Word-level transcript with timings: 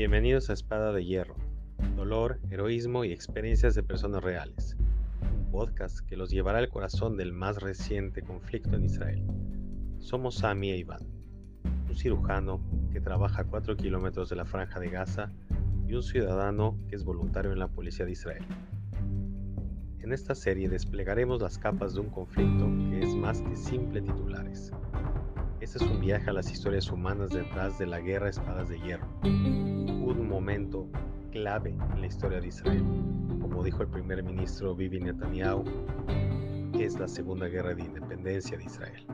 Bienvenidos 0.00 0.48
a 0.48 0.54
Espada 0.54 0.92
de 0.92 1.04
Hierro, 1.04 1.36
dolor, 1.94 2.40
heroísmo 2.50 3.04
y 3.04 3.12
experiencias 3.12 3.74
de 3.74 3.82
personas 3.82 4.24
reales, 4.24 4.74
un 5.20 5.50
podcast 5.50 6.00
que 6.00 6.16
los 6.16 6.30
llevará 6.30 6.56
al 6.56 6.70
corazón 6.70 7.18
del 7.18 7.34
más 7.34 7.58
reciente 7.58 8.22
conflicto 8.22 8.76
en 8.76 8.86
Israel. 8.86 9.22
Somos 9.98 10.36
Sami 10.36 10.70
e 10.70 10.78
Iván, 10.78 11.06
un 11.86 11.94
cirujano 11.94 12.62
que 12.90 13.02
trabaja 13.02 13.42
a 13.42 13.44
4 13.44 13.76
kilómetros 13.76 14.30
de 14.30 14.36
la 14.36 14.46
franja 14.46 14.80
de 14.80 14.88
Gaza 14.88 15.32
y 15.86 15.92
un 15.92 16.02
ciudadano 16.02 16.78
que 16.88 16.96
es 16.96 17.04
voluntario 17.04 17.52
en 17.52 17.58
la 17.58 17.68
policía 17.68 18.06
de 18.06 18.12
Israel. 18.12 18.46
En 19.98 20.14
esta 20.14 20.34
serie 20.34 20.70
desplegaremos 20.70 21.42
las 21.42 21.58
capas 21.58 21.92
de 21.92 22.00
un 22.00 22.08
conflicto 22.08 22.70
que 22.88 23.00
es 23.00 23.14
más 23.14 23.42
que 23.42 23.54
simple 23.54 24.00
titulares. 24.00 24.72
Este 25.72 25.84
es 25.84 25.90
un 25.92 26.00
viaje 26.00 26.28
a 26.28 26.32
las 26.32 26.50
historias 26.50 26.90
humanas 26.90 27.30
detrás 27.30 27.78
de 27.78 27.86
la 27.86 28.00
guerra 28.00 28.28
Espadas 28.28 28.68
de 28.68 28.80
Hierro, 28.80 29.06
un 29.22 30.28
momento 30.28 30.88
clave 31.30 31.76
en 31.94 32.00
la 32.00 32.08
historia 32.08 32.40
de 32.40 32.48
Israel, 32.48 32.82
como 33.40 33.62
dijo 33.62 33.80
el 33.82 33.86
primer 33.86 34.20
ministro 34.24 34.74
Bibi 34.74 34.98
Netanyahu, 34.98 35.62
es 36.76 36.98
la 36.98 37.06
segunda 37.06 37.46
guerra 37.46 37.72
de 37.72 37.84
independencia 37.84 38.58
de 38.58 38.64
Israel. 38.64 39.06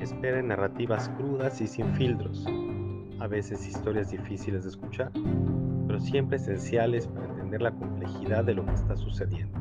Esperen 0.00 0.48
narrativas 0.48 1.08
crudas 1.10 1.60
y 1.60 1.68
sin 1.68 1.94
filtros, 1.94 2.44
a 3.20 3.28
veces 3.28 3.64
historias 3.64 4.10
difíciles 4.10 4.64
de 4.64 4.70
escuchar, 4.70 5.12
pero 5.86 6.00
siempre 6.00 6.36
esenciales 6.36 7.06
para 7.06 7.26
entender 7.26 7.62
la 7.62 7.70
complejidad 7.70 8.42
de 8.44 8.54
lo 8.54 8.66
que 8.66 8.74
está 8.74 8.96
sucediendo. 8.96 9.56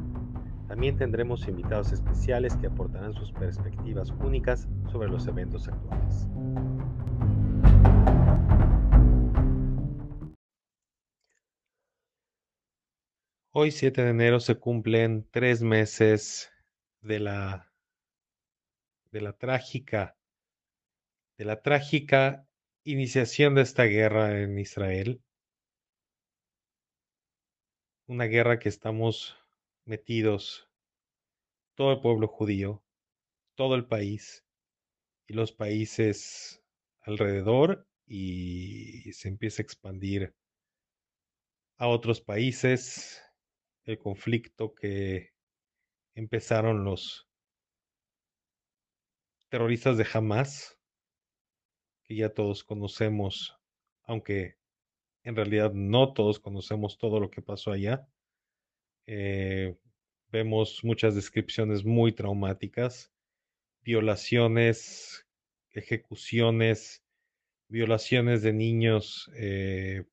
También 0.68 0.98
tendremos 0.98 1.48
invitados 1.48 1.92
especiales 1.94 2.56
que 2.58 2.68
aportarán 2.68 3.14
sus 3.14 3.32
perspectivas 3.32 4.14
únicas 4.24 4.68
sobre 4.92 5.10
los 5.10 5.28
eventos 5.28 5.68
actuales. 5.68 6.28
Hoy 13.52 13.72
7 13.72 14.04
de 14.04 14.10
enero 14.10 14.40
se 14.40 14.56
cumplen 14.56 15.28
tres 15.32 15.62
meses 15.62 16.52
de 17.02 17.20
la, 17.20 17.72
de 19.12 19.22
la 19.22 19.34
trágica 19.34 20.18
de 21.38 21.46
la 21.46 21.62
trágica 21.62 22.48
iniciación 22.84 23.54
de 23.56 23.62
esta 23.62 23.84
guerra 23.84 24.42
en 24.42 24.58
Israel. 24.58 25.22
Una 28.08 28.26
guerra 28.26 28.58
que 28.58 28.70
estamos 28.70 29.38
metidos, 29.86 30.68
todo 31.76 31.92
el 31.92 32.00
pueblo 32.00 32.28
judío, 32.28 32.84
todo 33.56 33.76
el 33.76 33.86
país 33.86 34.47
y 35.28 35.34
los 35.34 35.52
países 35.52 36.64
alrededor 37.02 37.86
y 38.06 39.12
se 39.14 39.28
empieza 39.28 39.62
a 39.62 39.66
expandir 39.66 40.34
a 41.78 41.88
otros 41.88 42.22
países 42.22 43.22
el 43.84 43.98
conflicto 44.00 44.74
que 44.74 45.34
empezaron 46.16 46.84
los 46.84 47.28
terroristas 49.50 49.98
de 49.98 50.08
Hamas, 50.12 50.78
que 52.04 52.16
ya 52.16 52.34
todos 52.34 52.64
conocemos, 52.64 53.56
aunque 54.04 54.58
en 55.24 55.36
realidad 55.36 55.74
no 55.74 56.14
todos 56.14 56.40
conocemos 56.40 56.98
todo 56.98 57.20
lo 57.20 57.30
que 57.30 57.42
pasó 57.42 57.72
allá. 57.72 58.08
Eh, 59.06 59.78
vemos 60.30 60.84
muchas 60.84 61.16
descripciones 61.16 61.86
muy 61.86 62.14
traumáticas, 62.14 63.12
violaciones, 63.88 65.26
ejecuciones, 65.72 67.06
violaciones 67.70 68.42
de 68.42 68.52
niños. 68.52 69.32
Eh, 69.34 70.04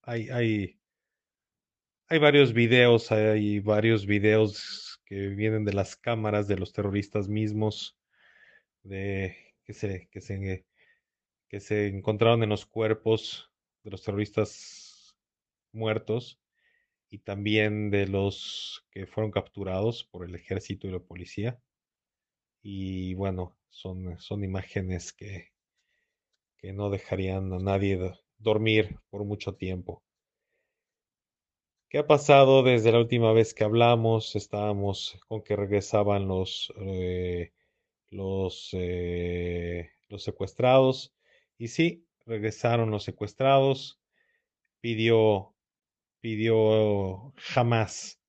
hay, 0.00 0.30
hay, 0.30 0.80
hay 2.08 2.18
varios 2.18 2.54
videos, 2.54 3.12
hay 3.12 3.60
varios 3.60 4.06
videos 4.06 5.02
que 5.04 5.28
vienen 5.28 5.66
de 5.66 5.74
las 5.74 5.96
cámaras 5.96 6.48
de 6.48 6.56
los 6.56 6.72
terroristas 6.72 7.28
mismos, 7.28 7.98
de 8.82 9.36
que 9.62 9.74
se, 9.74 10.08
que 10.10 10.22
se, 10.22 10.64
que 11.50 11.60
se 11.60 11.88
encontraron 11.88 12.42
en 12.42 12.48
los 12.48 12.64
cuerpos 12.64 13.52
de 13.84 13.90
los 13.90 14.02
terroristas 14.02 15.14
muertos 15.72 16.40
y 17.10 17.18
también 17.18 17.90
de 17.90 18.06
los 18.06 18.86
que 18.90 19.06
fueron 19.06 19.30
capturados 19.30 20.04
por 20.04 20.24
el 20.24 20.34
ejército 20.34 20.86
y 20.88 20.92
la 20.92 21.00
policía. 21.00 21.60
Y 22.68 23.14
bueno, 23.14 23.56
son, 23.70 24.18
son 24.18 24.42
imágenes 24.42 25.12
que, 25.12 25.52
que 26.58 26.72
no 26.72 26.90
dejarían 26.90 27.52
a 27.52 27.60
nadie 27.60 28.12
dormir 28.38 28.98
por 29.08 29.24
mucho 29.24 29.54
tiempo. 29.54 30.02
¿Qué 31.88 31.98
ha 31.98 32.06
pasado 32.08 32.64
desde 32.64 32.90
la 32.90 32.98
última 32.98 33.32
vez 33.32 33.54
que 33.54 33.62
hablamos? 33.62 34.34
Estábamos 34.34 35.16
con 35.28 35.42
que 35.42 35.54
regresaban 35.54 36.26
los, 36.26 36.72
eh, 36.80 37.52
los, 38.08 38.70
eh, 38.72 39.90
los 40.08 40.24
secuestrados. 40.24 41.14
Y 41.58 41.68
sí, 41.68 42.04
regresaron 42.26 42.90
los 42.90 43.04
secuestrados. 43.04 44.00
Pidió 44.80 45.54
pidió 46.20 47.32
jamás 47.36 48.20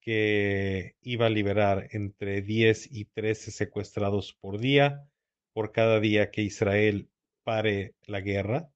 que 0.00 0.96
iba 1.02 1.26
a 1.26 1.30
liberar 1.30 1.88
entre 1.92 2.42
10 2.42 2.90
y 2.92 3.06
13 3.06 3.50
secuestrados 3.50 4.34
por 4.34 4.58
día, 4.58 5.08
por 5.52 5.72
cada 5.72 6.00
día 6.00 6.30
que 6.30 6.42
Israel 6.42 7.08
pare 7.44 7.94
la 8.06 8.20
guerra 8.20 8.70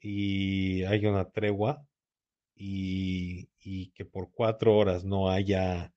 y 0.00 0.84
haya 0.84 1.10
una 1.10 1.30
tregua 1.30 1.86
y, 2.56 3.48
que 3.94 4.04
por 4.04 4.30
cuatro 4.30 4.76
horas 4.76 5.04
no 5.04 5.30
haya 5.30 5.92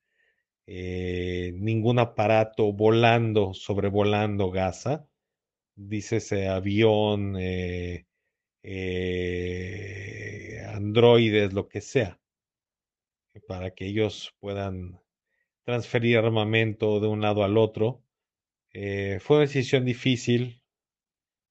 eh, 0.66 1.52
ningún 1.56 1.98
aparato 1.98 2.72
volando, 2.72 3.54
sobrevolando 3.54 4.50
Gaza, 4.50 5.06
dice 5.76 6.18
ese 6.18 6.48
avión, 6.48 7.36
eh, 7.38 8.06
eh, 8.62 10.64
androides, 10.72 11.52
lo 11.52 11.68
que 11.68 11.80
sea, 11.80 12.20
para 13.40 13.72
que 13.72 13.86
ellos 13.86 14.34
puedan 14.40 15.00
transferir 15.64 16.18
armamento 16.18 17.00
de 17.00 17.08
un 17.08 17.20
lado 17.20 17.44
al 17.44 17.56
otro. 17.58 18.02
Eh, 18.72 19.18
fue 19.20 19.38
una 19.38 19.46
decisión 19.46 19.84
difícil. 19.84 20.62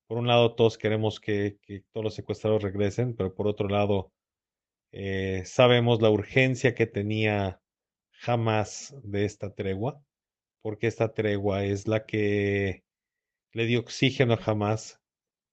Por 0.08 0.18
un 0.18 0.28
lado, 0.28 0.56
todos 0.56 0.78
queremos 0.78 1.20
que, 1.20 1.58
todos 1.92 2.04
los 2.04 2.16
secuestrados 2.16 2.64
regresen, 2.64 3.16
pero 3.16 3.34
por 3.34 3.48
otro 3.48 3.68
lado, 3.68 4.12
eh, 4.92 5.44
sabemos 5.46 6.02
la 6.02 6.10
urgencia 6.10 6.76
que 6.76 6.86
tenía 6.86 7.62
jamás 8.12 8.96
de 9.04 9.26
esta 9.26 9.54
tregua, 9.54 10.04
porque 10.62 10.88
esta 10.88 11.14
tregua 11.14 11.66
es 11.66 11.88
la 11.88 12.06
que 12.06 12.84
le 13.54 13.66
dio 13.66 13.80
oxígeno 13.80 14.34
a 14.34 14.40
Hamas 14.44 15.02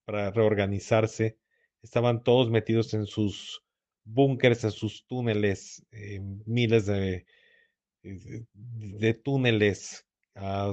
para 0.05 0.31
reorganizarse 0.31 1.37
estaban 1.81 2.23
todos 2.23 2.49
metidos 2.49 2.93
en 2.93 3.05
sus 3.05 3.63
búnkers, 4.03 4.63
en 4.63 4.71
sus 4.71 5.05
túneles, 5.05 5.85
miles 6.45 6.85
de, 6.85 7.25
eh, 8.03 8.45
de, 8.53 9.13
túneles 9.13 10.05
a, 10.35 10.71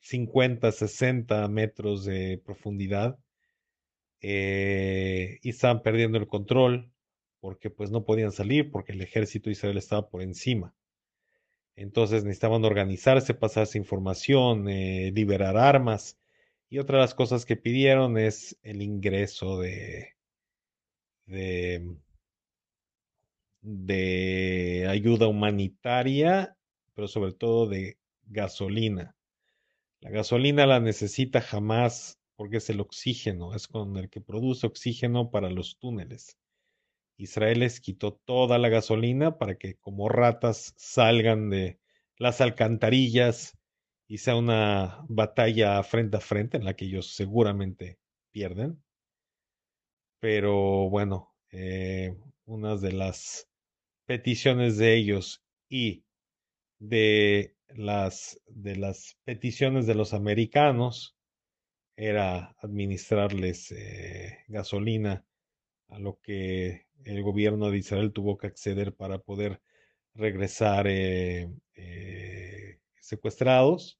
50, 0.00 0.72
60 0.72 1.48
metros 1.48 2.04
de 2.04 2.40
profundidad 2.44 3.18
eh, 4.20 5.38
y 5.42 5.50
estaban 5.50 5.82
perdiendo 5.82 6.18
el 6.18 6.28
control 6.28 6.90
porque 7.40 7.70
pues 7.70 7.90
no 7.90 8.04
podían 8.04 8.32
salir 8.32 8.70
porque 8.70 8.92
el 8.92 9.02
ejército 9.02 9.50
de 9.50 9.52
Israel 9.52 9.76
estaba 9.76 10.08
por 10.08 10.22
encima. 10.22 10.74
Entonces 11.76 12.24
necesitaban 12.24 12.64
organizarse, 12.64 13.34
pasarse 13.34 13.78
información, 13.78 14.68
eh, 14.68 15.12
liberar 15.14 15.56
armas 15.56 16.18
y 16.68 16.78
otra 16.78 16.98
de 16.98 17.02
las 17.02 17.14
cosas 17.14 17.44
que 17.44 17.56
pidieron 17.56 18.18
es 18.18 18.58
el 18.62 18.82
ingreso 18.82 19.60
de, 19.60 20.17
de, 21.28 21.96
ayuda 24.88 25.28
humanitaria, 25.28 26.56
pero 26.94 27.08
sobre 27.08 27.32
todo 27.32 27.66
de 27.66 27.98
gasolina. 28.24 29.14
La 30.00 30.10
gasolina 30.10 30.66
la 30.66 30.80
necesita 30.80 31.40
jamás 31.40 32.18
porque 32.36 32.58
es 32.58 32.70
el 32.70 32.80
oxígeno, 32.80 33.54
es 33.54 33.66
con 33.66 33.96
el 33.96 34.10
que 34.10 34.20
produce 34.20 34.66
oxígeno 34.66 35.30
para 35.30 35.50
los 35.50 35.78
túneles. 35.78 36.38
Israel 37.16 37.60
les 37.60 37.80
quitó 37.80 38.14
toda 38.14 38.58
la 38.58 38.68
gasolina 38.68 39.38
para 39.38 39.56
que 39.56 39.74
como 39.76 40.08
ratas 40.08 40.72
salgan 40.76 41.50
de 41.50 41.80
las 42.16 42.40
alcantarillas 42.40 43.58
y 44.06 44.18
sea 44.18 44.36
una 44.36 45.04
batalla 45.08 45.82
frente 45.82 46.16
a 46.16 46.20
frente 46.20 46.56
en 46.56 46.64
la 46.64 46.74
que 46.74 46.84
ellos 46.86 47.14
seguramente 47.14 47.98
pierden. 48.30 48.82
Pero 50.20 50.88
bueno, 50.90 51.34
eh, 51.50 52.16
una 52.46 52.76
de 52.76 52.92
las 52.92 53.48
peticiones 54.06 54.78
de 54.78 54.96
ellos 54.96 55.42
y 55.68 56.04
de 56.78 57.54
las, 57.68 58.40
de 58.46 58.76
las 58.76 59.16
peticiones 59.24 59.86
de 59.86 59.94
los 59.94 60.14
americanos 60.14 61.16
era 61.96 62.54
administrarles 62.60 63.72
eh, 63.72 64.38
gasolina, 64.48 65.24
a 65.88 65.98
lo 65.98 66.20
que 66.22 66.86
el 67.04 67.22
gobierno 67.22 67.70
de 67.70 67.78
Israel 67.78 68.12
tuvo 68.12 68.38
que 68.38 68.46
acceder 68.46 68.94
para 68.94 69.18
poder 69.18 69.60
regresar 70.14 70.86
eh, 70.88 71.50
eh, 71.74 72.78
secuestrados 73.00 73.98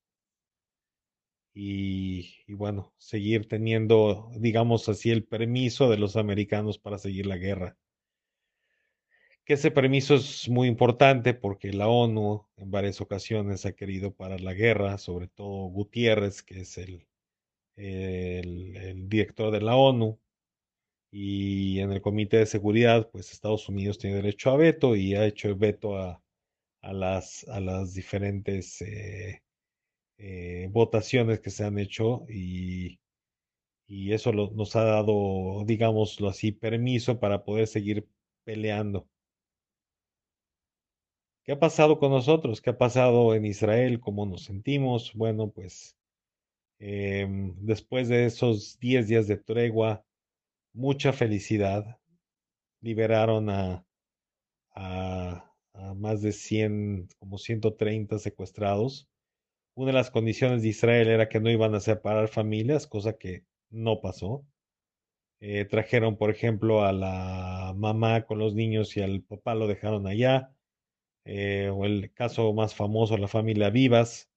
y, 1.61 2.55
bueno, 2.55 2.95
seguir 2.99 3.49
teniendo, 3.49 4.31
digamos 4.37 4.89
así, 4.89 5.11
el 5.11 5.25
permiso 5.25 5.91
de 5.91 5.99
los 5.99 6.17
americanos 6.17 6.79
para 6.79 6.99
seguir 6.99 7.27
la 7.27 7.37
guerra. 7.37 7.77
Que 9.45 9.55
ese 9.55 9.73
permiso 9.73 10.15
es 10.15 10.49
muy 10.49 10.69
importante 10.69 11.35
porque 11.35 11.73
la 11.73 11.89
ONU 11.89 12.47
en 12.59 12.71
varias 12.71 13.01
ocasiones 13.01 13.67
ha 13.67 13.73
querido 13.73 14.15
parar 14.15 14.41
la 14.41 14.55
guerra, 14.55 14.99
sobre 14.99 15.27
todo 15.27 15.67
Gutiérrez, 15.71 16.45
que 16.45 16.61
es 16.61 16.79
el, 16.79 17.09
el, 17.75 18.77
el 18.77 19.09
director 19.09 19.51
de 19.51 19.61
la 19.61 19.75
ONU, 19.75 20.17
y 21.11 21.81
en 21.81 21.91
el 21.91 22.01
Comité 22.01 22.37
de 22.37 22.47
Seguridad, 22.47 23.11
pues 23.11 23.33
Estados 23.33 23.69
Unidos 23.69 23.99
tiene 23.99 24.17
derecho 24.17 24.51
a 24.51 24.57
veto 24.57 24.95
y 24.95 25.17
ha 25.17 25.27
hecho 25.27 25.57
veto 25.57 25.97
a, 25.97 26.23
a, 26.83 26.93
las, 26.93 27.49
a 27.49 27.59
las 27.59 27.95
diferentes 27.95 28.81
eh, 28.83 29.43
eh, 30.19 30.69
votaciones 30.73 31.41
que 31.41 31.50
se 31.50 31.65
han 31.65 31.79
hecho 31.79 32.25
y, 32.29 33.00
y 33.87 34.12
eso 34.12 34.32
nos 34.32 34.76
ha 34.76 34.85
dado, 34.85 35.65
digámoslo 35.67 36.29
así, 36.29 36.53
permiso 36.53 37.20
para 37.20 37.44
poder 37.44 37.67
seguir 37.67 38.06
peleando. 38.44 39.09
¿Qué 41.44 41.53
ha 41.53 41.59
pasado 41.59 41.99
con 41.99 42.11
nosotros? 42.11 42.61
¿Qué 42.61 42.70
ha 42.70 42.79
pasado 42.79 43.35
en 43.35 43.47
Israel? 43.47 44.00
¿Cómo 44.00 44.26
nos 44.26 44.44
sentimos? 44.44 45.12
Bueno, 45.15 45.50
pues 45.50 45.97
eh, 46.81 47.26
después 47.56 48.09
de 48.09 48.26
esos 48.26 48.79
10 48.81 49.09
días 49.09 49.26
de 49.29 49.37
tregua, 49.38 50.05
mucha 50.73 51.12
felicidad. 51.12 51.99
Liberaron 52.81 53.50
a, 53.50 53.85
a, 54.75 55.53
a, 55.75 55.94
más 55.94 56.23
de 56.23 56.32
100, 56.32 57.09
como 57.19 57.38
130 57.38 58.19
secuestrados. 58.19 59.09
Una 59.79 59.93
de 59.93 59.99
las 59.99 60.11
condiciones 60.11 60.63
de 60.63 60.71
Israel 60.71 61.07
era 61.07 61.29
que 61.29 61.39
no 61.39 61.51
iban 61.51 61.73
a 61.77 61.79
separar 61.79 62.27
familias, 62.27 62.89
cosa 62.89 63.17
que 63.17 63.45
no 63.71 64.01
pasó. 64.01 64.45
Eh, 65.39 65.67
trajeron, 65.67 66.17
por 66.17 66.31
ejemplo, 66.31 66.83
a 66.85 66.93
la 66.93 67.75
mamá 67.77 68.27
con 68.27 68.41
los 68.41 68.57
niños 68.57 68.97
y 68.97 69.03
al 69.03 69.23
papá 69.23 69.55
lo 69.55 69.69
dejaron 69.69 70.09
allá. 70.09 70.53
Eh, 71.25 71.71
o 71.73 71.85
el 71.85 72.13
caso 72.13 72.53
más 72.53 72.75
famoso, 72.75 73.17
la 73.19 73.29
familia 73.29 73.71
Vivas, 73.71 74.29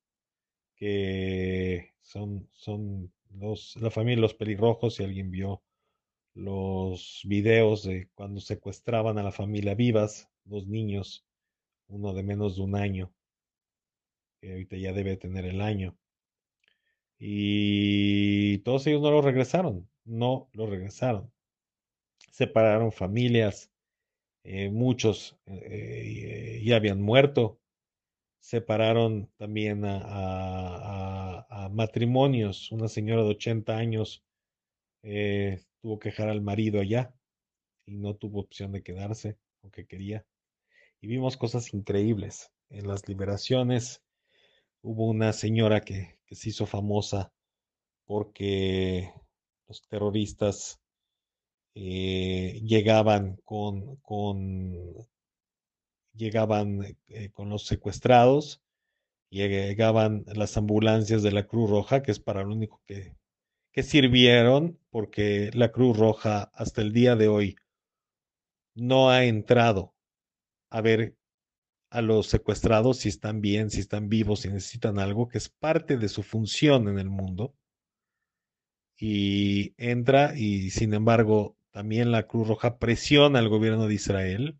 que 0.75 1.89
son, 2.03 2.47
son 2.51 3.11
los, 3.31 3.75
la 3.81 3.89
familia 3.89 4.21
Los 4.21 4.35
Pelirrojos, 4.35 4.97
si 4.97 5.03
alguien 5.03 5.31
vio 5.31 5.63
los 6.35 7.21
videos 7.25 7.81
de 7.83 8.09
cuando 8.13 8.41
secuestraban 8.41 9.17
a 9.17 9.23
la 9.23 9.31
familia 9.31 9.73
Vivas, 9.73 10.29
dos 10.43 10.67
niños, 10.67 11.25
uno 11.87 12.13
de 12.13 12.21
menos 12.21 12.57
de 12.57 12.61
un 12.61 12.75
año, 12.75 13.11
ahorita 14.49 14.77
ya 14.77 14.93
debe 14.93 15.17
tener 15.17 15.45
el 15.45 15.61
año. 15.61 15.97
Y 17.19 18.59
todos 18.59 18.87
ellos 18.87 19.01
no 19.01 19.11
lo 19.11 19.21
regresaron, 19.21 19.87
no 20.05 20.49
lo 20.53 20.65
regresaron. 20.65 21.31
Separaron 22.31 22.91
familias, 22.91 23.71
eh, 24.43 24.69
muchos 24.69 25.37
eh, 25.45 26.61
ya 26.63 26.77
habían 26.77 27.01
muerto. 27.01 27.59
Separaron 28.39 29.29
también 29.37 29.83
a, 29.85 31.69
matrimonios. 31.71 32.71
Una 32.71 32.87
señora 32.87 33.23
de 33.23 33.29
80 33.29 33.77
años 33.77 34.23
eh, 35.03 35.61
tuvo 35.81 35.99
que 35.99 36.09
dejar 36.09 36.29
al 36.29 36.41
marido 36.41 36.81
allá 36.81 37.13
y 37.85 37.97
no 37.97 38.15
tuvo 38.15 38.41
opción 38.41 38.71
de 38.71 38.83
quedarse, 38.83 39.37
aunque 39.61 39.85
quería. 39.85 40.25
Y 41.01 41.07
vimos 41.07 41.37
cosas 41.37 41.73
increíbles. 41.73 42.51
En 42.69 42.87
las 42.87 43.07
liberaciones 43.07 44.01
hubo 44.81 45.07
una 45.07 45.33
señora 45.33 45.81
que, 45.81 46.19
se 46.31 46.49
hizo 46.49 46.65
famosa 46.65 47.33
porque 48.05 49.11
los 49.67 49.81
terroristas 49.89 50.79
eh, 51.75 52.61
llegaban 52.63 53.35
con, 53.43 53.97
con 53.97 55.07
llegaban 56.13 56.97
eh, 57.07 57.31
con 57.31 57.49
los 57.49 57.65
secuestrados, 57.65 58.61
llegaban 59.29 60.23
las 60.27 60.57
ambulancias 60.57 61.21
de 61.23 61.31
la 61.31 61.47
Cruz 61.47 61.69
Roja, 61.69 62.01
que 62.01 62.11
es 62.11 62.19
para 62.19 62.43
lo 62.43 62.53
único 62.53 62.81
que, 62.85 63.15
que 63.71 63.83
sirvieron 63.83 64.79
porque 64.89 65.51
la 65.53 65.71
Cruz 65.71 65.97
Roja 65.97 66.51
hasta 66.53 66.81
el 66.81 66.93
día 66.93 67.15
de 67.15 67.27
hoy 67.27 67.55
no 68.75 69.09
ha 69.09 69.25
entrado 69.25 69.93
a 70.69 70.81
ver 70.81 71.15
a 71.91 72.01
los 72.01 72.27
secuestrados 72.27 72.99
si 72.99 73.09
están 73.09 73.41
bien, 73.41 73.69
si 73.69 73.81
están 73.81 74.09
vivos, 74.09 74.41
si 74.41 74.49
necesitan 74.49 74.97
algo, 74.97 75.27
que 75.27 75.37
es 75.37 75.49
parte 75.49 75.97
de 75.97 76.09
su 76.09 76.23
función 76.23 76.87
en 76.87 76.97
el 76.97 77.09
mundo. 77.09 77.53
Y 78.97 79.73
entra 79.77 80.37
y 80.37 80.69
sin 80.71 80.93
embargo 80.93 81.57
también 81.71 82.11
la 82.11 82.27
Cruz 82.27 82.47
Roja 82.47 82.77
presiona 82.79 83.39
al 83.39 83.49
gobierno 83.49 83.87
de 83.87 83.93
Israel 83.93 84.57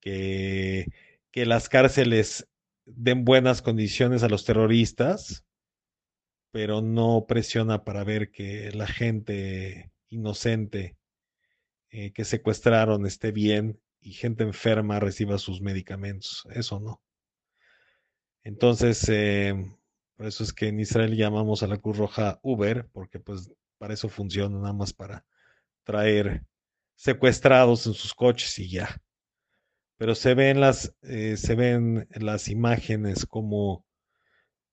que, 0.00 0.88
que 1.30 1.46
las 1.46 1.68
cárceles 1.68 2.48
den 2.86 3.24
buenas 3.24 3.62
condiciones 3.62 4.22
a 4.22 4.28
los 4.28 4.44
terroristas 4.44 5.44
pero 6.52 6.82
no 6.82 7.24
presiona 7.26 7.82
para 7.82 8.04
ver 8.04 8.30
que 8.30 8.70
la 8.72 8.86
gente 8.86 9.90
inocente 10.10 10.96
eh, 11.90 12.12
que 12.12 12.24
secuestraron 12.24 13.06
esté 13.06 13.32
bien 13.32 13.80
y 14.02 14.12
gente 14.12 14.42
enferma 14.42 15.00
reciba 15.00 15.38
sus 15.38 15.60
medicamentos. 15.60 16.44
Eso 16.50 16.80
no. 16.80 17.00
Entonces, 18.44 19.08
eh, 19.08 19.54
por 20.16 20.26
eso 20.26 20.42
es 20.44 20.52
que 20.52 20.68
en 20.68 20.80
Israel 20.80 21.16
llamamos 21.16 21.62
a 21.62 21.68
la 21.68 21.78
Cruz 21.78 21.96
Roja 21.96 22.40
Uber, 22.42 22.88
porque 22.92 23.20
pues 23.20 23.50
para 23.78 23.94
eso 23.94 24.08
funciona 24.08 24.58
nada 24.58 24.72
más 24.72 24.92
para 24.92 25.24
traer 25.84 26.44
secuestrados 26.96 27.86
en 27.86 27.94
sus 27.94 28.14
coches 28.14 28.58
y 28.58 28.68
ya. 28.68 29.00
Pero 29.96 30.14
se 30.14 30.34
ven 30.34 30.60
las, 30.60 30.94
eh, 31.02 31.36
se 31.36 31.54
ven 31.54 32.08
las 32.10 32.48
imágenes 32.48 33.26
como 33.26 33.84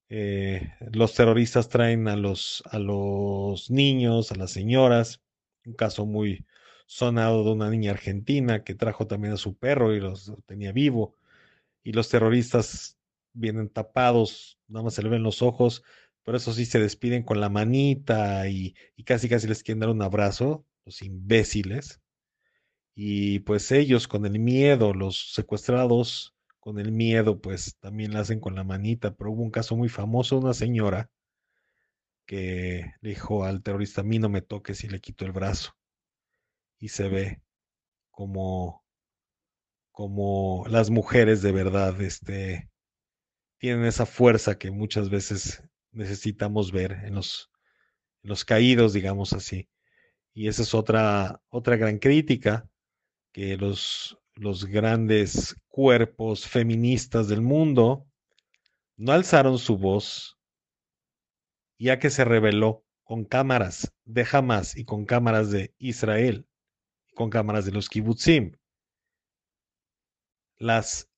eh, 0.09 0.73
los 0.91 1.13
terroristas 1.13 1.69
traen 1.69 2.07
a 2.07 2.15
los, 2.15 2.63
a 2.65 2.79
los 2.79 3.69
niños, 3.69 4.31
a 4.31 4.35
las 4.35 4.51
señoras, 4.51 5.21
un 5.65 5.73
caso 5.73 6.05
muy 6.07 6.45
sonado 6.89 7.43
de 7.43 7.51
una 7.51 7.69
niña 7.69 7.91
argentina 7.91 8.63
que 8.63 8.73
trajo 8.73 9.05
también 9.05 9.33
a 9.33 9.37
su 9.37 9.55
perro 9.55 9.93
y 9.93 9.99
los 9.99 10.33
tenía 10.47 10.71
vivo, 10.71 11.15
y 11.83 11.93
los 11.93 12.09
terroristas 12.09 12.97
vienen 13.33 13.69
tapados, 13.69 14.59
nada 14.67 14.85
más 14.85 14.95
se 14.95 15.03
le 15.03 15.09
ven 15.09 15.21
los 15.21 15.43
ojos, 15.43 15.83
pero 16.23 16.37
eso 16.37 16.51
sí 16.51 16.65
se 16.65 16.79
despiden 16.79 17.23
con 17.23 17.39
la 17.41 17.49
manita 17.49 18.49
y, 18.49 18.75
casi 19.05 19.29
casi 19.29 19.47
les 19.47 19.61
quieren 19.63 19.81
dar 19.81 19.89
un 19.89 20.01
abrazo, 20.01 20.65
los 20.85 21.03
imbéciles. 21.03 22.01
Y 22.95 23.39
pues 23.41 23.71
ellos 23.71 24.07
con 24.07 24.25
el 24.25 24.39
miedo, 24.39 24.93
los 24.93 25.33
secuestrados, 25.33 26.35
con 26.59 26.79
el 26.79 26.91
miedo, 26.91 27.39
pues 27.39 27.77
también 27.79 28.13
la 28.13 28.21
hacen 28.21 28.39
con 28.39 28.55
la 28.55 28.63
manita, 28.63 29.15
pero 29.15 29.31
hubo 29.31 29.43
un 29.43 29.51
caso 29.51 29.75
muy 29.77 29.89
famoso, 29.89 30.39
una 30.39 30.55
señora 30.55 31.11
que 32.25 32.93
dijo 33.01 33.43
al 33.45 33.61
terrorista, 33.61 34.01
a 34.01 34.03
mí 34.05 34.17
no 34.19 34.29
me 34.29 34.41
toques 34.41 34.83
y 34.83 34.89
le 34.89 35.01
quitó 35.01 35.25
el 35.25 35.33
brazo. 35.33 35.78
Y 36.79 36.89
se 36.89 37.09
ve 37.09 37.41
como, 38.09 38.83
como 39.91 40.65
las 40.67 40.89
mujeres 40.89 41.41
de 41.41 41.51
verdad 41.51 41.99
este, 42.01 42.69
tienen 43.59 43.85
esa 43.85 44.05
fuerza 44.05 44.57
que 44.57 44.71
muchas 44.71 45.09
veces 45.09 45.61
necesitamos 45.91 46.71
ver 46.71 46.93
en 47.03 47.15
los, 47.15 47.51
en 48.23 48.29
los 48.29 48.45
caídos, 48.45 48.93
digamos 48.93 49.33
así. 49.33 49.69
Y 50.33 50.47
esa 50.47 50.61
es 50.61 50.73
otra, 50.73 51.41
otra 51.49 51.75
gran 51.75 51.99
crítica, 51.99 52.69
que 53.31 53.57
los, 53.57 54.17
los 54.35 54.65
grandes 54.65 55.55
cuerpos 55.67 56.47
feministas 56.47 57.27
del 57.27 57.41
mundo 57.41 58.07
no 58.97 59.11
alzaron 59.11 59.57
su 59.59 59.77
voz, 59.77 60.37
ya 61.77 61.99
que 61.99 62.09
se 62.09 62.25
reveló 62.25 62.85
con 63.03 63.25
cámaras 63.25 63.93
de 64.05 64.27
Hamas 64.31 64.75
y 64.75 64.85
con 64.85 65.05
cámaras 65.05 65.51
de 65.51 65.73
Israel, 65.77 66.48
con 67.19 67.29
cámaras 67.29 67.65
de 67.65 67.73
los 67.73 67.89
kibbutzim. 67.89 68.57
Las 70.57 71.11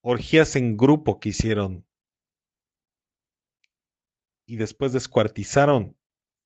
orgías 0.00 0.56
en 0.56 0.76
grupo 0.76 1.20
que 1.20 1.28
hicieron 1.28 1.86
y 4.46 4.56
después 4.56 4.92
descuartizaron 4.92 5.96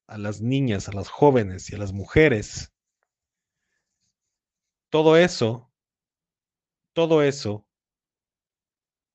a 0.06 0.18
las 0.18 0.42
niñas, 0.42 0.90
a 0.90 0.92
las 0.92 1.08
jóvenes 1.08 1.70
y 1.70 1.74
a 1.74 1.78
las 1.78 1.94
mujeres. 1.94 2.74
Todo 4.90 5.16
eso 5.16 5.72
todo 6.92 7.22
eso 7.22 7.66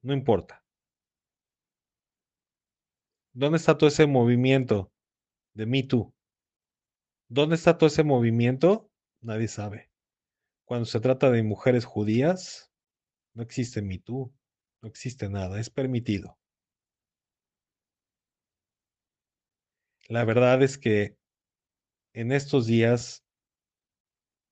no 0.01 0.13
importa. 0.13 0.65
¿Dónde 3.33 3.57
está 3.57 3.77
todo 3.77 3.89
ese 3.89 4.07
movimiento 4.07 4.91
de 5.53 5.67
Me 5.67 5.83
Too. 5.83 6.11
¿Dónde 7.29 7.53
está 7.53 7.77
todo 7.77 7.85
ese 7.85 8.03
movimiento? 8.03 8.90
Nadie 9.21 9.47
sabe. 9.47 9.89
Cuando 10.65 10.85
se 10.85 10.99
trata 10.99 11.29
de 11.29 11.43
mujeres 11.43 11.85
judías, 11.85 12.71
no 13.33 13.43
existe 13.43 13.81
Too, 13.99 14.33
no 14.81 14.89
existe 14.89 15.29
nada, 15.29 15.59
es 15.59 15.69
permitido. 15.69 16.37
La 20.09 20.25
verdad 20.25 20.61
es 20.63 20.77
que 20.77 21.17
en 22.13 22.31
estos 22.31 22.65
días 22.65 23.23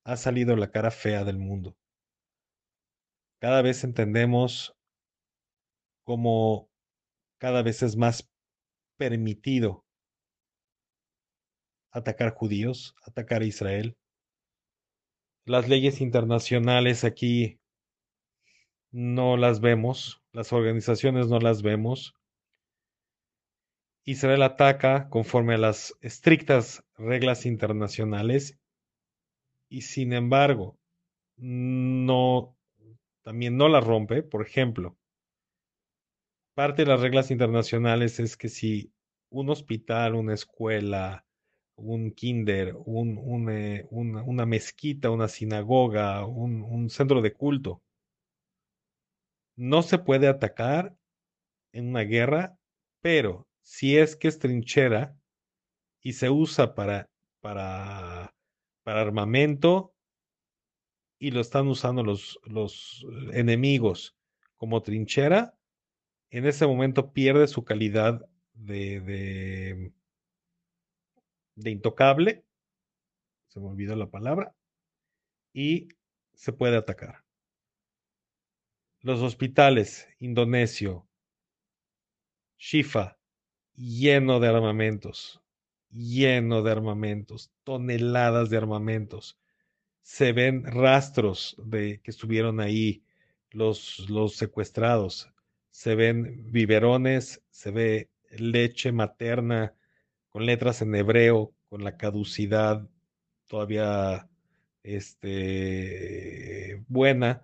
ha 0.05 0.15
salido 0.15 0.55
la 0.55 0.71
cara 0.71 0.91
fea 0.91 1.23
del 1.23 1.37
mundo. 1.37 1.75
Cada 3.41 3.61
vez 3.61 3.83
entendemos 3.83 4.75
cómo 6.03 6.69
cada 7.39 7.61
vez 7.61 7.83
es 7.83 7.95
más 7.95 8.29
permitido 8.97 9.85
atacar 11.91 12.33
judíos, 12.33 12.95
atacar 13.05 13.41
a 13.41 13.45
Israel. 13.45 13.98
Las 15.49 15.67
leyes 15.67 15.99
internacionales 15.99 17.03
aquí 17.03 17.59
no 18.91 19.35
las 19.35 19.61
vemos, 19.61 20.21
las 20.31 20.53
organizaciones 20.53 21.27
no 21.27 21.39
las 21.39 21.63
vemos. 21.63 22.13
Israel 24.05 24.43
ataca 24.43 25.09
conforme 25.09 25.55
a 25.55 25.57
las 25.57 25.97
estrictas 26.01 26.83
reglas 26.99 27.47
internacionales 27.47 28.59
y 29.69 29.81
sin 29.81 30.13
embargo 30.13 30.77
no 31.35 32.55
también 33.23 33.57
no 33.57 33.69
las 33.69 33.83
rompe, 33.83 34.21
por 34.21 34.45
ejemplo. 34.45 34.99
Parte 36.53 36.83
de 36.83 36.89
las 36.89 37.01
reglas 37.01 37.31
internacionales 37.31 38.19
es 38.19 38.37
que 38.37 38.49
si 38.49 38.93
un 39.31 39.49
hospital, 39.49 40.13
una 40.13 40.35
escuela, 40.35 41.25
un 41.79 42.11
kinder, 42.11 42.75
un, 42.85 43.49
eh, 43.49 43.87
una, 43.91 44.45
mezquita, 44.45 45.09
una 45.09 45.27
sinagoga, 45.27 46.25
un, 46.25 46.61
un 46.61 46.89
centro 46.89 47.21
de 47.21 47.33
culto. 47.33 47.81
No 49.55 49.81
se 49.81 49.99
puede 49.99 50.27
atacar 50.27 50.95
en 51.73 51.89
una 51.89 52.01
guerra, 52.01 52.57
pero 53.01 53.47
si 53.61 53.97
es 53.97 54.15
que 54.15 54.27
es 54.27 54.39
trinchera 54.39 55.15
y 56.01 56.13
se 56.13 56.29
usa 56.29 56.75
para, 56.75 57.09
para, 57.41 58.33
para 58.83 59.01
armamento 59.01 59.93
y 61.19 61.31
lo 61.31 61.41
están 61.41 61.67
usando 61.67 62.03
los, 62.03 62.39
los 62.45 63.05
enemigos 63.33 64.15
como 64.55 64.81
trinchera, 64.81 65.53
en 66.31 66.45
ese 66.45 66.65
momento 66.65 67.11
pierde 67.11 67.47
su 67.47 67.63
calidad 67.63 68.25
de, 68.53 69.01
de 69.01 69.93
de 71.59 71.71
intocable, 71.71 72.45
se 73.47 73.59
me 73.59 73.67
olvidó 73.67 73.95
la 73.95 74.09
palabra, 74.09 74.55
y 75.53 75.89
se 76.33 76.53
puede 76.53 76.77
atacar. 76.77 77.23
Los 79.01 79.21
hospitales, 79.21 80.07
Indonesio, 80.19 81.07
Shifa, 82.57 83.17
lleno 83.75 84.39
de 84.39 84.47
armamentos, 84.47 85.41
lleno 85.89 86.61
de 86.61 86.71
armamentos, 86.71 87.51
toneladas 87.63 88.49
de 88.49 88.57
armamentos. 88.57 89.37
Se 90.01 90.33
ven 90.33 90.63
rastros 90.65 91.55
de 91.63 92.01
que 92.01 92.11
estuvieron 92.11 92.59
ahí 92.59 93.03
los, 93.51 94.09
los 94.09 94.35
secuestrados. 94.35 95.31
Se 95.71 95.95
ven 95.95 96.51
biberones, 96.51 97.41
se 97.49 97.71
ve 97.71 98.09
leche 98.31 98.91
materna 98.91 99.73
con 100.29 100.45
letras 100.45 100.81
en 100.81 100.95
hebreo, 100.95 101.53
con 101.69 101.83
la 101.83 101.97
caducidad 101.97 102.87
todavía 103.47 104.29
este, 104.83 106.83
buena, 106.87 107.41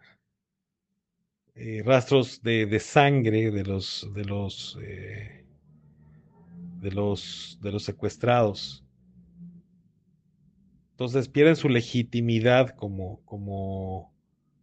eh, 1.56 1.82
rastros 1.86 2.42
de, 2.42 2.66
de, 2.66 2.80
sangre 2.80 3.52
de 3.52 3.64
los 3.64 4.10
de 4.14 4.26
los 4.26 4.78
eh, 4.82 5.46
de 6.82 6.92
los 6.92 7.60
de 7.62 7.72
los 7.72 7.84
secuestrados. 7.84 8.84
Entonces 10.92 11.28
pierden 11.28 11.58
su 11.58 11.68
legitimidad 11.68 12.70
como, 12.70 13.20
como, 13.26 14.14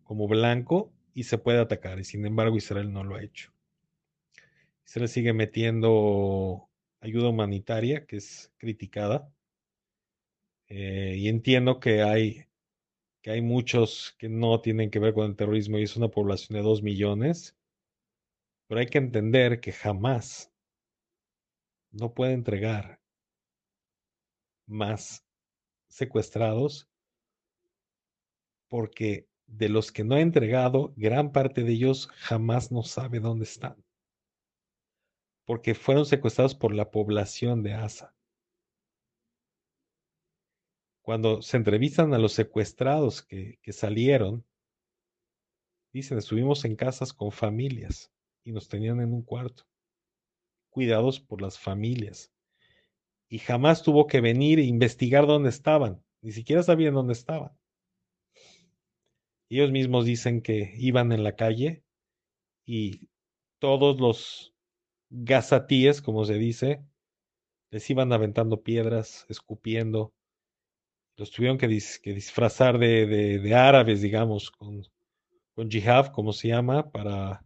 como 0.03 0.29
blanco 0.29 0.91
y 1.13 1.25
se 1.25 1.37
puede 1.37 1.61
atacar. 1.61 1.99
Y 1.99 2.05
sin 2.05 2.25
embargo 2.25 2.57
Israel 2.57 2.91
no 2.91 3.05
lo 3.05 3.17
ha 3.17 3.23
hecho. 3.23 3.53
Le 4.95 5.09
sigue 5.09 5.33
metiendo 5.33 6.69
ayuda 7.03 7.29
humanitaria, 7.29 8.07
que 8.07 8.17
es 8.17 8.53
criticada. 8.59 9.31
Eh, 10.69 11.17
y 11.19 11.29
entiendo 11.29 11.81
que 11.81 12.03
hay, 12.03 12.47
que 13.23 13.33
hay 13.33 13.43
muchos 13.43 14.15
que 14.19 14.29
no 14.29 14.61
tienen 14.61 14.91
que 14.91 15.01
ver 15.01 15.13
con 15.13 15.27
el 15.27 15.37
terrorismo 15.37 15.79
y 15.79 15.83
es 15.83 15.97
una 15.97 16.09
población 16.09 16.57
de 16.57 16.63
dos 16.63 16.83
millones. 16.83 17.57
Pero 18.69 18.81
hay 18.81 18.87
que 18.87 18.99
entender 18.99 19.61
que 19.61 19.73
jamás 19.73 20.51
no 21.91 22.15
puede 22.15 22.33
entregar 22.33 23.01
más 24.67 25.27
secuestrados 25.89 26.89
porque 28.69 29.29
de 29.47 29.69
los 29.69 29.93
que 29.93 30.05
no 30.05 30.15
ha 30.15 30.21
entregado, 30.21 30.95
gran 30.97 31.33
parte 31.33 31.63
de 31.65 31.73
ellos 31.73 32.09
jamás 32.15 32.73
no 32.73 32.83
sabe 32.85 33.21
dónde 33.21 33.45
están 33.45 33.77
porque 35.45 35.75
fueron 35.75 36.07
secuestrados 36.07 36.55
por 36.55 36.75
la 36.75 36.91
población 36.91 37.63
de 37.63 37.75
Asa. 37.75 38.15
Cuando 41.03 41.43
se 41.43 41.57
entrevistan 41.57 42.15
a 42.15 42.19
los 42.19 42.33
secuestrados 42.33 43.23
que, 43.23 43.59
que 43.63 43.73
salieron, 43.73 44.45
dicen, 45.93 46.19
estuvimos 46.19 46.65
en 46.65 46.77
casas 46.77 47.13
con 47.13 47.33
familias 47.33 48.13
y 48.45 48.53
nos 48.53 48.69
tenían 48.69 49.01
en 49.01 49.13
un 49.13 49.23
cuarto, 49.23 49.65
cuidados 50.71 51.21
por 51.21 51.43
las 51.43 51.59
familias. 51.59 52.33
Y 53.29 53.39
jamás 53.39 53.83
tuvo 53.83 54.07
que 54.07 54.21
venir 54.21 54.59
e 54.59 54.65
investigar 54.65 55.27
dónde 55.27 55.49
estaban, 55.49 56.05
ni 56.21 56.33
siquiera 56.33 56.63
sabían 56.63 56.95
dónde 56.95 57.15
estaban. 57.15 57.57
Ellos 59.49 59.71
mismos 59.71 60.07
dicen 60.07 60.41
que 60.41 60.73
iban 60.79 61.13
en 61.13 61.25
la 61.25 61.37
calle 61.37 61.85
y 62.65 63.09
todos 63.59 64.01
los 64.01 64.55
gazatíes, 65.13 66.01
como 66.01 66.25
se 66.25 66.35
dice, 66.35 66.83
les 67.71 67.89
iban 67.91 68.13
aventando 68.13 68.63
piedras, 68.63 69.27
escupiendo. 69.29 70.15
Los 71.17 71.31
tuvieron 71.31 71.59
que, 71.59 71.69
disfrazar 71.69 72.79
de, 72.79 73.55
árabes, 73.55 74.01
digamos, 74.01 74.51
con, 74.51 74.83
con 75.55 75.71
jihad, 75.71 76.07
como 76.09 76.33
se 76.33 76.49
llama, 76.49 76.91
para, 76.91 77.45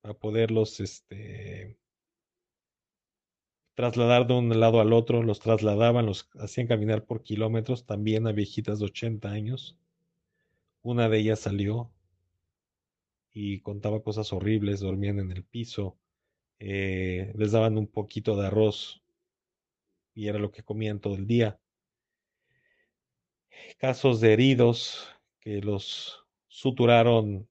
para 0.00 0.14
poderlos 0.14 0.80
este, 0.80 1.78
trasladar 3.74 4.26
de 4.26 4.34
un 4.34 4.60
lado 4.60 4.80
al 4.80 4.92
otro. 4.92 5.22
Los 5.22 5.38
trasladaban, 5.38 6.06
los 6.06 6.28
hacían 6.40 6.66
caminar 6.66 7.04
por 7.04 7.22
kilómetros, 7.22 7.86
también 7.86 8.26
a 8.26 8.32
viejitas 8.32 8.80
de 8.80 8.86
80 8.86 9.30
años. 9.30 9.78
Una 10.82 11.08
de 11.08 11.18
ellas 11.18 11.40
salió 11.40 11.92
y 13.32 13.60
contaba 13.60 14.02
cosas 14.02 14.32
horribles, 14.32 14.80
dormían 14.80 15.20
en 15.20 15.30
el 15.30 15.44
piso 15.44 15.96
eh, 16.60 17.32
les 17.36 17.52
daban 17.52 17.78
un 17.78 17.86
poquito 17.86 18.36
de 18.36 18.46
arroz 18.46 19.02
y 20.14 20.28
era 20.28 20.38
lo 20.38 20.50
que 20.50 20.62
comían 20.62 21.00
todo 21.00 21.14
el 21.14 21.26
día. 21.26 21.60
Casos 23.78 24.20
de 24.20 24.32
heridos 24.32 25.08
que 25.40 25.60
los 25.60 26.24
suturaron 26.48 27.48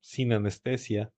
sin 0.00 0.32
anestesia. 0.32 1.12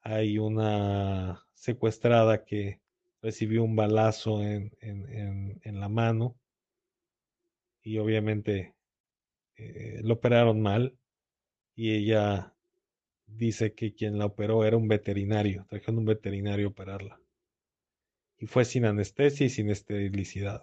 Hay 0.00 0.38
una 0.38 1.46
secuestrada 1.52 2.44
que 2.44 2.80
recibió 3.20 3.62
un 3.64 3.76
balazo 3.76 4.42
en, 4.42 4.72
en, 4.80 5.80
la 5.80 5.88
mano 5.88 6.38
y 7.82 7.98
obviamente 7.98 8.74
eh, 9.56 10.00
lo 10.02 10.14
operaron 10.14 10.62
mal 10.62 10.96
y 11.74 11.94
ella 11.94 12.54
dice 13.36 13.74
que 13.74 13.94
quien 13.94 14.18
la 14.18 14.26
operó 14.26 14.64
era 14.64 14.76
un 14.76 14.88
veterinario, 14.88 15.66
trajeron 15.68 15.98
un 15.98 16.06
veterinario 16.06 16.66
a 16.66 16.70
operarla. 16.70 17.20
Y 18.38 18.46
fue 18.46 18.64
sin 18.64 18.84
anestesia 18.84 19.46
y 19.46 19.50
sin 19.50 19.70
esterilicidad. 19.70 20.62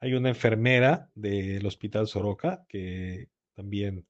Hay 0.00 0.14
una 0.14 0.30
enfermera 0.30 1.10
del 1.14 1.66
hospital 1.66 2.06
Soroka 2.06 2.64
que 2.68 3.28
también 3.54 4.06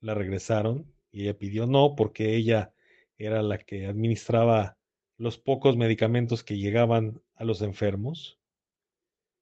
la 0.00 0.14
regresaron 0.14 0.92
y 1.10 1.22
ella 1.22 1.38
pidió 1.38 1.66
no 1.66 1.94
porque 1.96 2.34
ella 2.34 2.74
era 3.16 3.42
la 3.42 3.58
que 3.58 3.86
administraba 3.86 4.76
los 5.16 5.38
pocos 5.38 5.76
medicamentos 5.76 6.42
que 6.42 6.58
llegaban 6.58 7.22
a 7.36 7.44
los 7.44 7.62
enfermos 7.62 8.38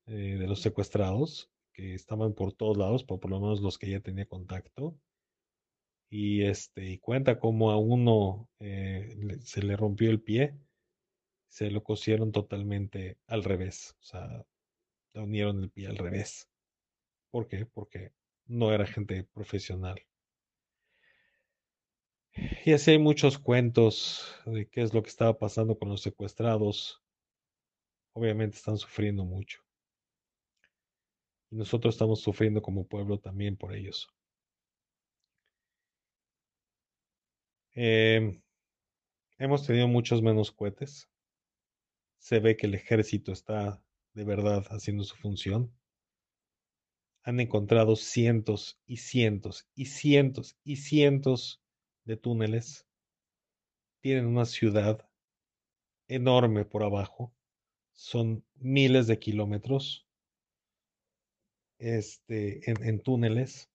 eh, 0.07 0.37
de 0.39 0.47
los 0.47 0.61
secuestrados, 0.61 1.51
que 1.73 1.95
estaban 1.95 2.35
por 2.35 2.53
todos 2.53 2.77
lados, 2.77 3.03
por, 3.03 3.19
por 3.19 3.31
lo 3.31 3.41
menos 3.41 3.61
los 3.61 3.79
que 3.79 3.89
ella 3.89 4.01
tenía 4.01 4.27
contacto 4.27 4.97
y 6.13 6.45
este 6.45 6.91
y 6.91 6.99
cuenta 6.99 7.39
como 7.39 7.71
a 7.71 7.79
uno 7.79 8.49
eh, 8.61 9.39
se 9.43 9.63
le 9.63 9.77
rompió 9.77 10.11
el 10.11 10.21
pie 10.21 10.55
se 11.53 11.71
lo 11.71 11.85
cosieron 11.85 12.33
totalmente 12.33 13.19
al 13.27 13.45
revés. 13.45 13.95
O 14.01 14.05
sea, 14.05 14.47
le 15.13 15.21
unieron 15.21 15.63
el 15.63 15.71
pie 15.71 15.87
al 15.87 15.99
revés. 15.99 16.49
¿Por 17.31 17.47
qué? 17.47 17.67
Porque 17.67 18.13
no 18.47 18.73
era 18.73 18.87
gente 18.87 19.25
profesional. 19.25 20.01
Y 22.65 22.73
así 22.73 22.93
hay 22.93 22.99
muchos 22.99 23.39
cuentos 23.39 24.35
de 24.47 24.67
qué 24.67 24.81
es 24.81 24.95
lo 24.95 25.03
que 25.03 25.11
estaba 25.11 25.39
pasando 25.39 25.79
con 25.79 25.91
los 25.91 26.01
secuestrados. 26.01 27.03
Obviamente 28.15 28.57
están 28.57 28.79
sufriendo 28.79 29.27
mucho. 29.27 29.61
Y 31.51 31.57
nosotros 31.57 31.95
estamos 31.95 32.23
sufriendo 32.23 32.63
como 32.63 32.87
pueblo 32.87 33.19
también 33.19 33.59
por 33.59 33.75
ellos. 33.75 34.09
Em, 37.75 38.43
hemos 39.39 39.67
tenido 39.67 39.89
muchos 39.89 40.23
menos 40.23 40.53
cohetes. 40.53 41.09
Se 42.19 42.39
ve 42.41 42.57
que 42.57 42.67
el 42.67 42.75
ejército 42.75 43.33
está 43.33 43.83
de 44.15 44.25
verdad 44.25 44.65
haciendo 44.71 45.05
su 45.05 45.17
función. 45.17 45.73
Han 47.25 47.41
encontrado 47.41 47.97
cientos 47.97 48.81
y 48.87 48.99
cientos 48.99 49.69
y 49.75 49.87
cientos 49.87 50.57
y 50.65 50.77
cientos 50.77 51.63
de 52.05 52.17
túneles. 52.17 52.87
Tienen 54.01 54.27
una 54.27 54.45
ciudad 54.45 55.09
enorme 56.09 56.65
por 56.65 56.83
abajo. 56.83 57.33
Son 57.93 58.45
miles 58.55 59.07
de 59.07 59.19
kilómetros 59.19 60.07
este, 61.79 62.71
en, 62.71 63.01
túneles. 63.01 63.72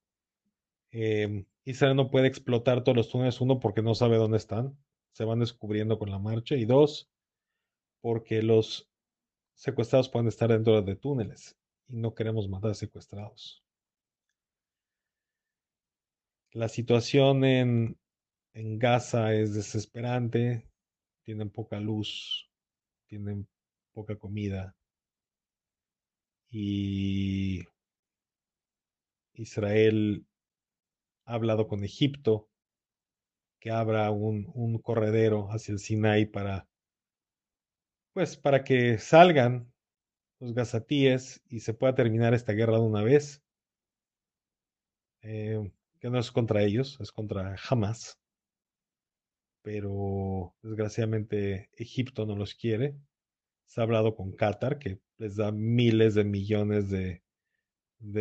Eh, 1.00 1.46
Israel 1.64 1.96
no 1.96 2.10
puede 2.10 2.28
explotar 2.28 2.84
todos 2.84 2.96
los 2.98 3.10
túneles, 3.10 3.40
uno, 3.40 3.60
porque 3.60 3.84
no 3.84 3.94
sabe 3.94 4.18
dónde 4.18 4.38
están, 4.38 4.76
se 5.12 5.26
van 5.26 5.38
descubriendo 5.38 6.00
con 6.00 6.10
la 6.10 6.18
marcha, 6.18 6.56
y 6.56 6.66
dos, 6.66 7.08
porque 8.02 8.42
los 8.42 8.90
secuestrados 9.54 10.10
pueden 10.10 10.28
estar 10.28 10.50
dentro 10.50 10.82
de 10.82 10.96
túneles 10.96 11.56
y 11.88 11.98
no 11.98 12.16
queremos 12.16 12.50
matar 12.50 12.74
secuestrados. 12.74 13.64
La 16.52 16.68
situación 16.68 17.46
en, 17.46 18.00
en 18.54 18.80
Gaza 18.80 19.36
es 19.36 19.54
desesperante, 19.54 20.68
tienen 21.22 21.52
poca 21.52 21.80
luz, 21.80 22.50
tienen 23.06 23.48
poca 23.94 24.16
comida 24.16 24.76
y 26.50 27.62
Israel 29.34 30.26
ha 31.28 31.34
hablado 31.34 31.68
con 31.68 31.84
Egipto 31.84 32.50
que 33.60 33.70
abra 33.70 34.10
un, 34.12 34.80
corredero 34.82 35.50
hacia 35.52 35.74
el 35.74 35.80
Sinai 35.80 36.26
para 36.26 36.68
pues 38.14 38.38
para 38.38 38.64
que 38.64 38.98
salgan 38.98 39.72
los 40.40 40.54
gazatíes 40.54 41.44
y 41.50 41.60
se 41.60 41.74
pueda 41.74 41.96
terminar 41.96 42.34
esta 42.34 42.54
guerra 42.54 42.78
de 42.78 42.84
una 42.84 43.04
vez. 43.04 43.44
Eh, 45.22 45.72
que 46.00 46.10
no 46.10 46.20
es 46.20 46.32
contra 46.32 46.64
ellos, 46.64 46.98
es 47.02 47.12
contra 47.12 47.56
Hamas. 47.70 48.20
Pero 49.62 50.56
desgraciadamente 50.64 51.70
Egipto 51.74 52.26
no 52.26 52.36
los 52.36 52.56
quiere. 52.56 52.96
Se 53.66 53.82
ha 53.82 53.84
hablado 53.84 54.16
con 54.16 54.32
Qatar, 54.32 54.80
que 54.80 55.00
les 55.18 55.36
da 55.36 55.52
miles 55.52 56.16
de 56.16 56.24
millones 56.24 56.90
de 56.90 57.22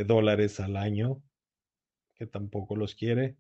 dólares 0.05 0.61
al 0.61 0.77
año, 0.77 1.23
que 2.17 2.27
tampoco 2.27 2.77
los 2.77 2.95
quiere. 2.95 3.37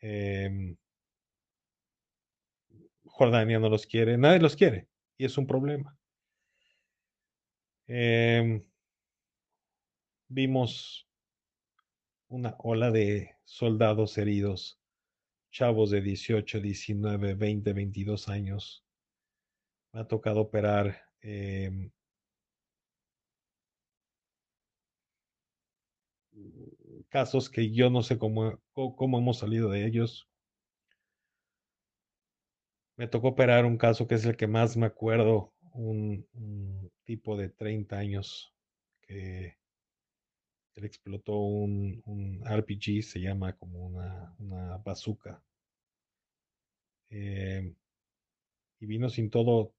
Em, 0.00 0.76
Jordania 3.04 3.58
no 3.58 3.68
los 3.68 3.86
quiere, 3.86 4.16
nadie 4.16 4.40
los 4.40 4.56
quiere 4.56 4.88
y 5.18 5.24
es 5.24 5.36
un 5.38 5.46
problema. 5.46 5.96
Em, 7.88 8.62
vimos 10.28 11.06
una 12.28 12.54
ola 12.58 12.90
de 12.90 13.36
soldados 13.44 14.18
heridos, 14.18 14.78
chavos 15.50 15.90
de 15.90 16.00
18, 16.02 16.60
19, 16.60 17.34
20, 17.34 17.72
22 17.72 18.28
años. 18.28 18.84
Me 19.92 20.00
ha 20.00 20.04
tocado 20.06 20.40
operar 20.40 21.02
em, 21.22 21.90
casos 27.08 27.50
que 27.50 27.70
yo 27.72 27.90
no 27.90 28.02
sé 28.02 28.18
cómo, 28.18 28.60
cómo 28.72 29.18
hemos 29.18 29.38
salido 29.38 29.70
de 29.70 29.86
ellos. 29.86 30.28
Me 32.96 33.06
tocó 33.06 33.28
operar 33.28 33.64
un 33.64 33.78
caso 33.78 34.06
que 34.06 34.16
es 34.16 34.24
el 34.24 34.36
que 34.36 34.46
más 34.46 34.76
me 34.76 34.86
acuerdo, 34.86 35.54
un, 35.72 36.26
tipo 37.04 37.36
de 37.36 37.48
30 37.48 37.96
años 37.96 38.52
que 39.02 39.56
explotó 40.74 41.36
un, 41.38 42.42
RPG, 42.44 43.02
se 43.02 43.20
llama 43.20 43.56
como 43.56 43.86
una, 43.86 44.34
una 44.38 44.76
bazooka. 44.78 45.42
Eh, 47.10 47.74
y 48.80 48.86
vino 48.86 49.08
sin 49.08 49.30
todo, 49.30 49.74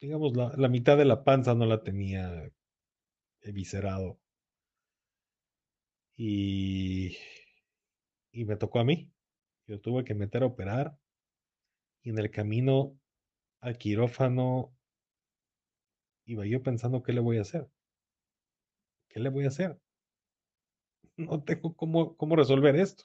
digamos, 0.00 0.36
la, 0.36 0.54
la, 0.56 0.68
mitad 0.68 0.96
de 0.96 1.04
la 1.04 1.22
panza 1.22 1.54
no 1.54 1.66
la 1.66 1.82
tenía 1.82 2.50
eviscerado. 3.42 4.18
Y, 6.16 7.16
y 8.32 8.44
me 8.44 8.56
tocó 8.56 8.78
a 8.78 8.84
mí. 8.84 9.10
Yo 9.66 9.80
tuve 9.80 10.04
que 10.04 10.14
meter 10.14 10.42
a 10.42 10.46
operar 10.46 10.98
y 12.02 12.10
en 12.10 12.18
el 12.18 12.30
camino 12.30 12.98
al 13.60 13.78
quirófano 13.78 14.76
iba 16.26 16.46
yo 16.46 16.62
pensando, 16.62 17.02
¿qué 17.02 17.12
le 17.12 17.20
voy 17.20 17.38
a 17.38 17.42
hacer? 17.42 17.68
¿Qué 19.08 19.20
le 19.20 19.30
voy 19.30 19.44
a 19.44 19.48
hacer? 19.48 19.78
No 21.16 21.44
tengo 21.44 21.76
cómo, 21.76 22.16
cómo 22.16 22.34
resolver 22.34 22.74
esto. 22.74 23.04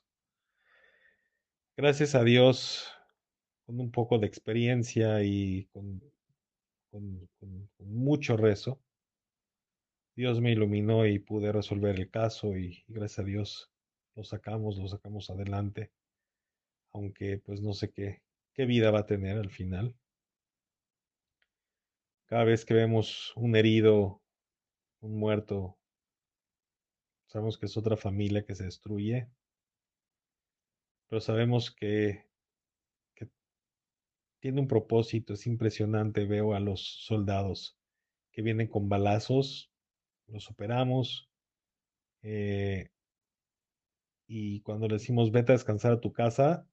Gracias 1.77 2.15
a 2.15 2.23
Dios, 2.23 2.91
con 3.65 3.79
un 3.79 3.91
poco 3.91 4.17
de 4.17 4.25
experiencia 4.25 5.23
y 5.23 5.65
con, 5.65 6.01
con, 6.89 7.29
mucho 7.77 8.35
rezo, 8.35 8.81
Dios 10.19 10.41
me 10.41 10.51
iluminó 10.51 11.07
y 11.07 11.17
pude 11.17 11.53
resolver 11.53 11.97
el 11.97 12.09
caso 12.09 12.57
y, 12.57 12.83
gracias 12.89 13.19
a 13.19 13.23
Dios 13.23 13.71
lo 14.15 14.25
sacamos, 14.25 14.77
lo 14.77 14.85
sacamos 14.89 15.29
adelante, 15.29 15.93
aunque 16.91 17.37
pues 17.37 17.61
no 17.61 17.71
sé 17.71 17.89
qué, 17.93 18.21
qué 18.53 18.65
vida 18.65 18.91
va 18.91 18.99
a 18.99 19.05
tener 19.05 19.37
al 19.37 19.49
final. 19.49 19.95
Cada 22.25 22.43
vez 22.43 22.65
que 22.65 22.73
vemos 22.73 23.31
un 23.37 23.55
herido, 23.55 24.21
un 24.99 25.17
muerto, 25.17 25.77
sabemos 27.27 27.57
que 27.57 27.67
es 27.67 27.77
otra 27.77 27.95
familia 27.95 28.43
que 28.43 28.55
se 28.55 28.65
destruye, 28.65 29.29
pero 31.07 31.21
sabemos 31.21 31.71
que, 31.71 32.25
que 33.15 33.29
tiene 34.41 34.59
un 34.59 34.67
propósito, 34.67 35.35
es 35.35 35.47
impresionante, 35.47 36.25
veo 36.25 36.55
a 36.55 36.59
los 36.59 37.05
soldados 37.05 37.79
que 38.33 38.41
vienen 38.41 38.67
con 38.67 38.89
balazos, 38.89 39.71
los 40.31 40.49
operamos, 40.49 41.29
eh, 42.21 42.89
y 44.27 44.61
cuando 44.61 44.87
le 44.87 44.95
decimos 44.95 45.31
vete 45.31 45.51
a 45.51 45.55
descansar 45.55 45.93
a 45.93 45.99
tu 45.99 46.13
casa, 46.13 46.67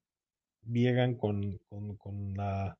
llegan 0.63 1.15
con, 1.15 1.59
con, 1.97 2.33
la, 2.35 2.77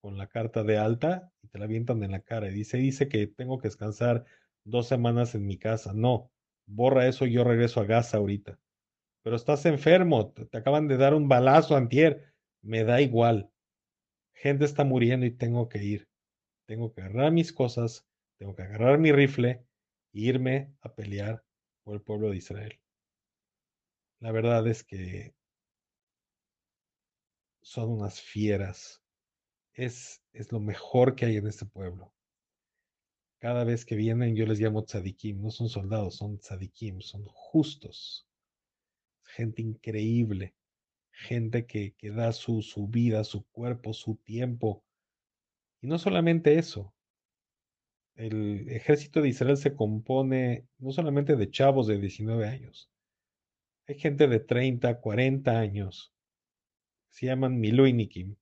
con 0.00 0.16
la 0.16 0.28
carta 0.28 0.62
de 0.62 0.78
alta 0.78 1.32
y 1.42 1.48
te 1.48 1.58
la 1.58 1.64
avientan 1.64 2.02
en 2.04 2.12
la 2.12 2.20
cara 2.20 2.48
y 2.48 2.54
dice, 2.54 2.78
dice 2.78 3.08
que 3.08 3.26
tengo 3.26 3.58
que 3.58 3.68
descansar 3.68 4.24
dos 4.64 4.86
semanas 4.86 5.34
en 5.34 5.46
mi 5.46 5.58
casa. 5.58 5.92
No, 5.92 6.30
borra 6.66 7.08
eso 7.08 7.26
yo 7.26 7.42
regreso 7.42 7.80
a 7.80 7.84
Gaza 7.84 8.18
ahorita. 8.18 8.58
Pero 9.24 9.36
estás 9.36 9.66
enfermo, 9.66 10.32
te, 10.32 10.46
te 10.46 10.58
acaban 10.58 10.88
de 10.88 10.96
dar 10.96 11.14
un 11.14 11.28
balazo 11.28 11.76
antier, 11.76 12.32
me 12.62 12.84
da 12.84 13.00
igual. 13.00 13.50
Gente 14.34 14.64
está 14.64 14.84
muriendo 14.84 15.26
y 15.26 15.30
tengo 15.32 15.68
que 15.68 15.82
ir. 15.82 16.08
Tengo 16.66 16.92
que 16.92 17.02
agarrar 17.02 17.32
mis 17.32 17.52
cosas, 17.52 18.06
tengo 18.38 18.54
que 18.54 18.62
agarrar 18.62 18.98
mi 18.98 19.10
rifle 19.10 19.64
irme 20.12 20.74
a 20.80 20.94
pelear 20.94 21.44
por 21.82 21.94
el 21.94 22.02
pueblo 22.02 22.30
de 22.30 22.36
Israel. 22.36 22.80
La 24.20 24.30
verdad 24.30 24.66
es 24.68 24.84
que 24.84 25.34
son 27.62 27.90
unas 27.90 28.20
fieras. 28.20 29.02
Es, 29.72 30.22
es 30.32 30.52
lo 30.52 30.60
mejor 30.60 31.14
que 31.14 31.26
hay 31.26 31.36
en 31.36 31.46
este 31.46 31.64
pueblo. 31.64 32.12
Cada 33.38 33.64
vez 33.64 33.84
que 33.84 33.96
vienen 33.96 34.36
yo 34.36 34.46
les 34.46 34.60
llamo 34.60 34.84
tzadikim, 34.84 35.40
no 35.40 35.50
son 35.50 35.68
soldados, 35.68 36.16
son 36.16 36.38
tzadikim, 36.38 37.00
son 37.00 37.24
justos. 37.24 38.28
Gente 39.24 39.62
increíble, 39.62 40.54
gente 41.10 41.66
que, 41.66 41.94
que 41.94 42.10
da 42.10 42.32
su, 42.32 42.62
su 42.62 42.86
vida, 42.86 43.24
su 43.24 43.44
cuerpo, 43.46 43.94
su 43.94 44.16
tiempo. 44.16 44.84
Y 45.80 45.88
no 45.88 45.98
solamente 45.98 46.58
eso, 46.58 46.94
el 48.14 48.68
ejército 48.68 49.20
de 49.20 49.28
Israel 49.28 49.56
se 49.56 49.74
compone 49.74 50.66
no 50.78 50.92
solamente 50.92 51.36
de 51.36 51.50
chavos 51.50 51.86
de 51.86 51.98
19 51.98 52.46
años, 52.46 52.90
hay 53.86 53.98
gente 53.98 54.28
de 54.28 54.40
30, 54.40 55.00
40 55.00 55.58
años 55.58 56.12
se 57.12 57.26
llaman 57.26 57.60
Miluinikim. 57.60 58.36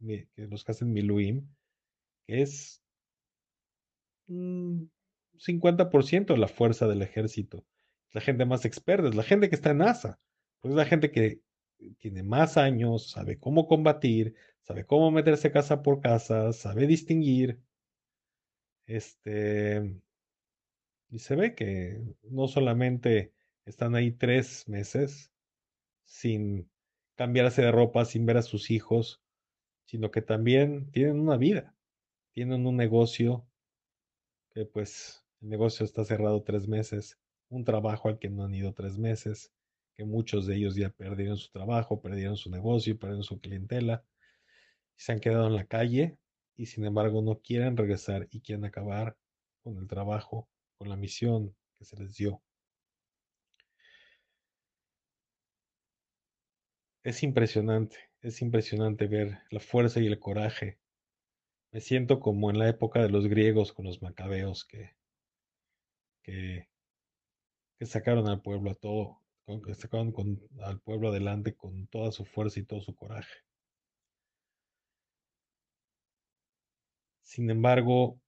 los 0.00 0.64
que 0.64 0.72
hacen 0.72 0.92
Miluim, 0.92 1.46
que 2.26 2.42
es 2.42 2.82
un 4.26 4.90
50% 5.38 6.26
de 6.34 6.38
la 6.38 6.48
fuerza 6.48 6.86
del 6.86 7.02
ejército. 7.02 7.64
La 8.12 8.20
gente 8.20 8.46
más 8.46 8.64
experta, 8.64 9.08
es 9.08 9.14
la 9.14 9.22
gente 9.22 9.48
que 9.48 9.54
está 9.54 9.70
en 9.70 9.78
NASA, 9.78 10.18
pues 10.60 10.72
es 10.72 10.76
la 10.76 10.86
gente 10.86 11.10
que 11.10 11.40
tiene 11.98 12.22
más 12.22 12.56
años, 12.56 13.10
sabe 13.10 13.38
cómo 13.38 13.68
combatir, 13.68 14.34
sabe 14.62 14.84
cómo 14.84 15.10
meterse 15.10 15.52
casa 15.52 15.82
por 15.82 16.00
casa, 16.00 16.52
sabe 16.52 16.86
distinguir. 16.86 17.60
Este, 18.88 20.00
y 21.10 21.18
se 21.18 21.36
ve 21.36 21.54
que 21.54 22.02
no 22.22 22.48
solamente 22.48 23.34
están 23.66 23.94
ahí 23.94 24.12
tres 24.12 24.66
meses 24.66 25.30
sin 26.04 26.70
cambiarse 27.14 27.60
de 27.60 27.70
ropa, 27.70 28.06
sin 28.06 28.24
ver 28.24 28.38
a 28.38 28.42
sus 28.42 28.70
hijos, 28.70 29.20
sino 29.84 30.10
que 30.10 30.22
también 30.22 30.90
tienen 30.90 31.20
una 31.20 31.36
vida, 31.36 31.76
tienen 32.32 32.66
un 32.66 32.76
negocio, 32.76 33.46
que 34.54 34.64
pues 34.64 35.22
el 35.42 35.50
negocio 35.50 35.84
está 35.84 36.04
cerrado 36.06 36.42
tres 36.42 36.66
meses, 36.66 37.18
un 37.50 37.64
trabajo 37.64 38.08
al 38.08 38.18
que 38.18 38.30
no 38.30 38.44
han 38.44 38.54
ido 38.54 38.72
tres 38.72 38.96
meses, 38.96 39.52
que 39.92 40.04
muchos 40.04 40.46
de 40.46 40.56
ellos 40.56 40.76
ya 40.76 40.88
perdieron 40.88 41.36
su 41.36 41.50
trabajo, 41.50 42.00
perdieron 42.00 42.38
su 42.38 42.50
negocio, 42.50 42.98
perdieron 42.98 43.22
su 43.22 43.38
clientela, 43.38 44.02
y 44.96 45.00
se 45.02 45.12
han 45.12 45.20
quedado 45.20 45.46
en 45.46 45.56
la 45.56 45.66
calle 45.66 46.16
y 46.58 46.66
sin 46.66 46.84
embargo 46.84 47.22
no 47.22 47.40
quieren 47.40 47.76
regresar 47.76 48.28
y 48.32 48.40
quieren 48.40 48.64
acabar 48.64 49.16
con 49.62 49.78
el 49.78 49.86
trabajo, 49.86 50.48
con 50.76 50.88
la 50.88 50.96
misión 50.96 51.54
que 51.78 51.84
se 51.84 51.96
les 51.96 52.16
dio. 52.16 52.42
Es 57.04 57.22
impresionante, 57.22 57.96
es 58.20 58.42
impresionante 58.42 59.06
ver 59.06 59.38
la 59.50 59.60
fuerza 59.60 60.00
y 60.00 60.06
el 60.08 60.18
coraje. 60.18 60.78
Me 61.72 61.80
siento 61.80 62.18
como 62.18 62.50
en 62.50 62.58
la 62.58 62.68
época 62.68 63.00
de 63.00 63.08
los 63.08 63.28
griegos 63.28 63.72
con 63.72 63.86
los 63.86 64.02
macabeos 64.02 64.64
que, 64.64 64.96
que, 66.24 66.66
sacaron 67.86 68.28
al 68.28 68.42
pueblo 68.42 68.72
a 68.72 68.74
todo, 68.74 69.22
que 69.64 69.74
sacaron 69.74 70.12
al 70.60 70.80
pueblo 70.80 71.10
adelante 71.10 71.54
con 71.54 71.86
toda 71.86 72.10
su 72.10 72.24
fuerza 72.24 72.58
y 72.58 72.64
todo 72.64 72.80
su 72.80 72.96
coraje. 72.96 73.47
Sin 77.28 77.50
embargo, 77.50 78.18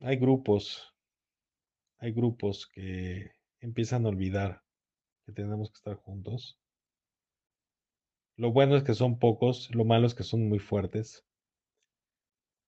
hay 0.00 0.16
grupos, 0.16 0.92
hay 1.98 2.10
grupos 2.10 2.66
que 2.66 3.30
empiezan 3.60 4.04
a 4.04 4.08
olvidar 4.08 4.62
que 5.24 5.30
tenemos 5.30 5.70
que 5.70 5.76
estar 5.76 5.94
juntos. 5.94 6.58
Lo 8.36 8.50
bueno 8.50 8.76
es 8.76 8.82
que 8.82 8.94
son 8.94 9.20
pocos, 9.20 9.72
lo 9.72 9.84
malo 9.84 10.08
es 10.08 10.14
que 10.16 10.24
son 10.24 10.48
muy 10.48 10.58
fuertes. 10.58 11.24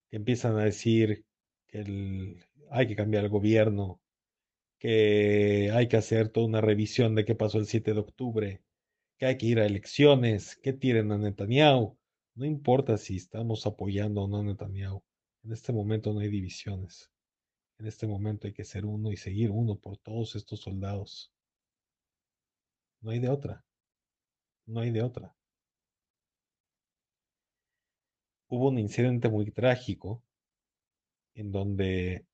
Que 0.09 0.15
empiezan 0.15 0.57
a 0.57 0.63
decir 0.63 1.25
que 1.67 2.39
hay 2.71 2.87
que 2.87 2.95
cambiar 2.95 3.25
el 3.25 3.29
gobierno, 3.29 3.99
que 4.79 5.71
hay 5.73 5.89
que 5.89 5.97
hacer 5.97 6.29
toda 6.29 6.47
una 6.47 6.61
revisión 6.61 7.15
de 7.15 7.25
qué 7.25 7.35
pasó 7.35 7.57
el 7.57 7.65
7 7.65 7.93
de 7.93 7.99
octubre, 7.99 8.61
que 9.17 9.25
hay 9.25 9.37
que 9.37 9.47
ir 9.47 9.59
a 9.59 9.65
elecciones, 9.65 10.55
que 10.55 10.71
tiren 10.71 11.11
a 11.11 11.17
Netanyahu. 11.17 11.96
No 12.37 12.45
importa 12.45 12.99
si 12.99 13.15
estamos 13.15 13.65
apoyando 13.65 14.21
o 14.21 14.27
no 14.27 14.37
a 14.37 14.43
Netanyahu. 14.43 15.01
En 15.43 15.53
este 15.53 15.73
momento 15.73 16.13
no 16.13 16.19
hay 16.19 16.29
divisiones. 16.29 17.11
En 17.79 17.87
este 17.87 18.05
momento 18.05 18.45
hay 18.45 18.53
que 18.53 18.63
ser 18.63 18.85
uno 18.85 19.11
y 19.11 19.17
seguir 19.17 19.49
uno 19.49 19.75
por 19.79 19.97
todos 19.97 20.35
estos 20.35 20.61
soldados. 20.61 21.31
No 23.01 23.09
hay 23.09 23.17
de 23.17 23.29
otra. 23.29 23.65
No 24.67 24.81
hay 24.81 24.91
de 24.91 25.01
otra. 25.01 25.35
Hubo 28.49 28.67
un 28.69 28.77
incidente 28.77 29.29
muy 29.29 29.49
trágico 29.49 30.23
en 31.33 31.51
donde 31.51 32.27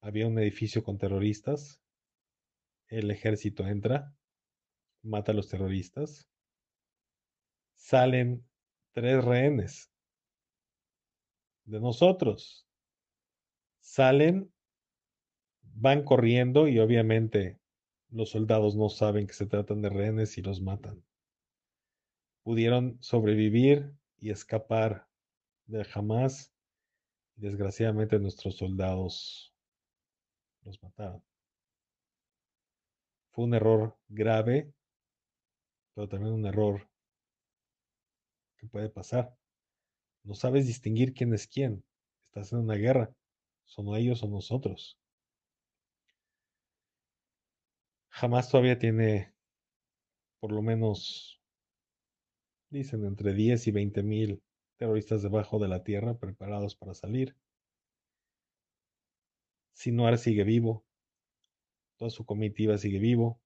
había 0.00 0.26
un 0.26 0.38
edificio 0.38 0.82
con 0.82 0.96
terroristas. 0.96 1.78
El 2.88 3.10
ejército 3.10 3.66
entra, 3.66 4.16
mata 5.02 5.32
a 5.32 5.34
los 5.34 5.50
terroristas. 5.50 6.26
Salen 7.74 8.46
tres 8.94 9.24
rehenes 9.24 9.90
de 11.64 11.80
nosotros. 11.80 12.66
Salen, 13.80 14.50
van 15.62 16.04
corriendo 16.04 16.68
y 16.68 16.78
obviamente 16.78 17.60
los 18.10 18.30
soldados 18.30 18.76
no 18.76 18.88
saben 18.88 19.26
que 19.26 19.34
se 19.34 19.46
tratan 19.46 19.82
de 19.82 19.90
rehenes 19.90 20.38
y 20.38 20.42
los 20.42 20.60
matan. 20.60 21.04
Pudieron 22.44 22.96
sobrevivir 23.00 23.92
y 24.18 24.30
escapar 24.30 25.08
de 25.66 25.84
jamás. 25.84 26.52
Desgraciadamente 27.36 28.20
nuestros 28.20 28.56
soldados 28.56 29.52
los 30.62 30.80
mataron. 30.82 31.22
Fue 33.32 33.44
un 33.44 33.54
error 33.54 33.96
grave, 34.08 34.72
pero 35.94 36.08
también 36.08 36.32
un 36.32 36.46
error 36.46 36.88
puede 38.68 38.90
pasar. 38.90 39.36
No 40.24 40.34
sabes 40.34 40.66
distinguir 40.66 41.14
quién 41.14 41.34
es 41.34 41.46
quién. 41.46 41.84
Estás 42.26 42.52
en 42.52 42.60
una 42.60 42.74
guerra. 42.74 43.14
Son 43.64 43.94
ellos 43.96 44.22
o 44.22 44.28
nosotros. 44.28 44.98
Jamás 48.08 48.48
todavía 48.48 48.78
tiene 48.78 49.34
por 50.44 50.52
lo 50.52 50.60
menos, 50.60 51.40
dicen, 52.68 53.06
entre 53.06 53.32
10 53.32 53.66
y 53.66 53.70
20 53.70 54.02
mil 54.02 54.42
terroristas 54.76 55.22
debajo 55.22 55.58
de 55.58 55.68
la 55.68 55.84
tierra 55.84 56.18
preparados 56.18 56.76
para 56.76 56.92
salir. 56.92 57.34
Sinuar 59.72 60.18
sigue 60.18 60.44
vivo. 60.44 60.84
Toda 61.96 62.10
su 62.10 62.26
comitiva 62.26 62.76
sigue 62.76 62.98
vivo. 62.98 63.40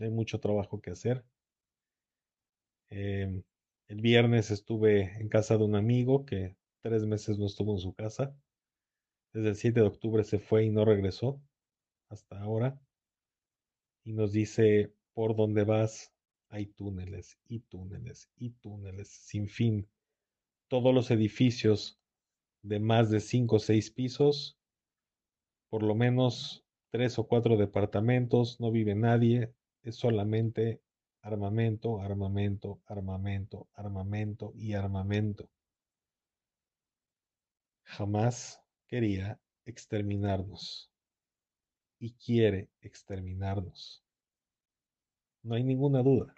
Hay 0.00 0.08
mucho 0.08 0.40
trabajo 0.40 0.80
que 0.80 0.90
hacer. 0.90 1.26
Em, 2.90 3.42
el 3.88 4.00
viernes 4.00 4.50
estuve 4.50 5.20
en 5.20 5.28
casa 5.28 5.56
de 5.58 5.64
un 5.64 5.76
amigo 5.76 6.24
que 6.24 6.56
tres 6.82 7.04
meses 7.06 7.38
no 7.38 7.46
estuvo 7.46 7.72
en 7.72 7.80
su 7.80 7.94
casa. 7.94 8.34
Desde 9.32 9.50
el 9.50 9.56
7 9.56 9.80
de 9.80 9.86
octubre 9.86 10.24
se 10.24 10.38
fue 10.38 10.64
y 10.64 10.70
no 10.70 10.84
regresó 10.84 11.40
hasta 12.08 12.40
ahora. 12.40 12.80
Y 14.04 14.12
nos 14.12 14.32
dice, 14.32 14.94
por 15.12 15.36
dónde 15.36 15.64
vas 15.64 16.12
hay 16.50 16.66
túneles 16.66 17.38
y 17.46 17.60
túneles 17.60 18.30
y 18.36 18.50
túneles 18.50 19.08
sin 19.08 19.48
fin. 19.48 19.88
Todos 20.68 20.94
los 20.94 21.10
edificios 21.10 21.98
de 22.62 22.80
más 22.80 23.10
de 23.10 23.20
cinco 23.20 23.56
o 23.56 23.58
seis 23.58 23.90
pisos, 23.90 24.58
por 25.70 25.82
lo 25.82 25.94
menos 25.94 26.64
tres 26.90 27.18
o 27.18 27.26
cuatro 27.26 27.56
departamentos, 27.56 28.60
no 28.60 28.70
vive 28.70 28.94
nadie, 28.94 29.52
es 29.82 29.96
solamente 29.96 30.80
armamento, 31.28 32.00
armamento, 32.00 32.80
armamento, 32.86 33.68
armamento 33.74 34.52
y 34.54 34.72
armamento. 34.72 35.50
Jamás 37.84 38.60
quería 38.86 39.38
exterminarnos 39.66 40.90
y 41.98 42.14
quiere 42.14 42.70
exterminarnos. 42.80 44.02
No 45.42 45.54
hay 45.54 45.64
ninguna 45.64 46.02
duda. 46.02 46.34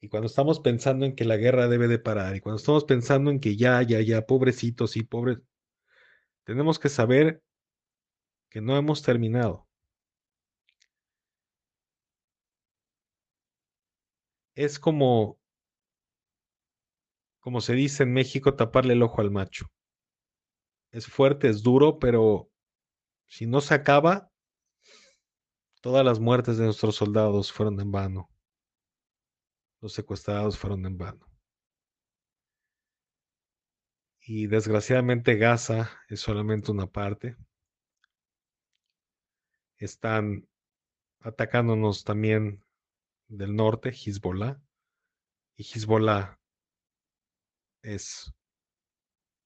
Y 0.00 0.08
cuando 0.08 0.26
estamos 0.26 0.60
pensando 0.60 1.06
en 1.06 1.14
que 1.14 1.24
la 1.24 1.36
guerra 1.36 1.66
debe 1.66 1.88
de 1.88 1.98
parar 1.98 2.36
y 2.36 2.40
cuando 2.40 2.58
estamos 2.58 2.84
pensando 2.84 3.30
en 3.30 3.40
que 3.40 3.56
ya, 3.56 3.80
ya, 3.82 4.00
ya, 4.02 4.26
pobrecitos 4.26 4.96
y 4.96 5.02
pobres, 5.02 5.38
tenemos 6.44 6.78
que 6.78 6.90
saber 6.90 7.42
que 8.50 8.60
no 8.60 8.76
hemos 8.76 9.02
terminado. 9.02 9.66
Es 14.54 14.78
como, 14.78 15.38
como 17.40 17.60
se 17.60 17.74
dice 17.74 18.04
en 18.04 18.12
México, 18.12 18.54
taparle 18.54 18.94
el 18.94 19.02
ojo 19.02 19.20
al 19.20 19.30
macho. 19.30 19.66
Es 20.90 21.06
fuerte, 21.06 21.48
es 21.48 21.62
duro, 21.62 21.98
pero 21.98 22.50
si 23.26 23.46
no 23.46 23.60
se 23.60 23.74
acaba, 23.74 24.30
todas 25.80 26.04
las 26.04 26.20
muertes 26.20 26.56
de 26.56 26.64
nuestros 26.64 26.96
soldados 26.96 27.52
fueron 27.52 27.80
en 27.80 27.90
vano. 27.90 28.30
Los 29.80 29.92
secuestrados 29.92 30.56
fueron 30.56 30.86
en 30.86 30.96
vano. 30.96 31.26
Y 34.20 34.46
desgraciadamente 34.46 35.36
Gaza 35.36 35.90
es 36.08 36.20
solamente 36.20 36.70
una 36.70 36.86
parte. 36.86 37.36
Están 39.76 40.48
atacándonos 41.20 42.04
también 42.04 42.64
del 43.28 43.54
norte, 43.54 43.90
Hezbollah. 43.90 44.60
Y 45.56 45.62
Hezbollah 45.64 46.38
es, 47.82 48.32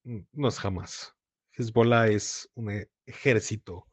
no 0.04 0.48
es 0.48 0.58
jamás. 0.58 1.14
Hezbollah 1.52 2.08
es 2.08 2.50
un 2.54 2.70
e, 2.70 2.90
ejército. 3.06 3.86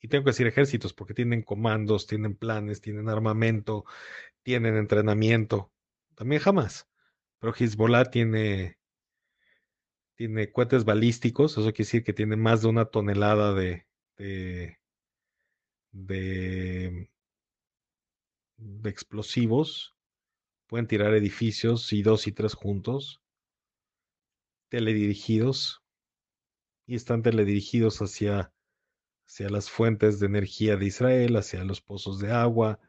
Y 0.00 0.08
tengo 0.08 0.24
que 0.24 0.30
decir 0.30 0.46
ejércitos 0.46 0.92
porque 0.92 1.14
tienen 1.14 1.42
comandos, 1.42 2.06
tienen 2.06 2.36
planes, 2.36 2.80
tienen 2.80 3.08
armamento, 3.08 3.84
tienen 4.42 4.76
entrenamiento. 4.76 5.72
también 6.14 6.40
jamás. 6.42 6.88
Pero 7.40 7.54
Hezbollah 7.54 8.10
tiene, 8.10 8.78
tiene 10.16 10.50
cohetes 10.52 10.84
balísticos, 10.84 11.52
eso 11.52 11.62
quiere 11.72 11.86
decir 11.86 12.04
que 12.04 12.12
tiene 12.12 12.36
más 12.36 12.62
de 12.62 12.68
una 12.68 12.86
tonelada 12.86 13.54
de, 13.54 13.86
de, 14.16 14.78
de, 15.92 17.10
de 18.64 18.90
explosivos. 18.90 19.94
Pueden 20.66 20.86
tirar 20.86 21.14
edificios 21.14 21.92
y 21.92 22.02
dos 22.02 22.26
y 22.26 22.32
tres 22.32 22.54
juntos, 22.54 23.20
teledirigidos, 24.70 25.82
y 26.86 26.96
están 26.96 27.22
teledirigidos 27.22 28.00
hacia, 28.00 28.52
hacia 29.26 29.50
las 29.50 29.70
fuentes 29.70 30.18
de 30.20 30.26
energía 30.26 30.76
de 30.76 30.86
Israel, 30.86 31.36
hacia 31.36 31.64
los 31.64 31.80
pozos 31.80 32.18
de 32.18 32.32
agua, 32.32 32.80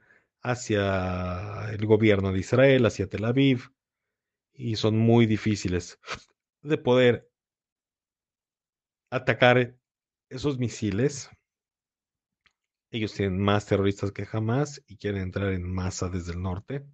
hacia 0.41 1.71
el 1.71 1.85
gobierno 1.85 2.31
de 2.31 2.39
Israel, 2.39 2.85
hacia 2.85 3.07
Tel 3.07 3.25
Aviv, 3.25 3.71
y 4.53 4.77
son 4.77 4.97
muy 4.97 5.25
difíciles 5.25 5.99
de 6.61 6.77
poder 6.77 7.29
atacar 9.09 9.75
esos 10.29 10.57
misiles. 10.57 11.29
Ellos 12.91 13.13
tienen 13.13 13.39
más 13.39 13.65
terroristas 13.65 14.11
que 14.11 14.25
jamás 14.25 14.81
y 14.87 14.97
quieren 14.97 15.21
entrar 15.21 15.51
en 15.51 15.69
masa 15.69 16.09
desde 16.09 16.33
el 16.33 16.41
norte. 16.41 16.85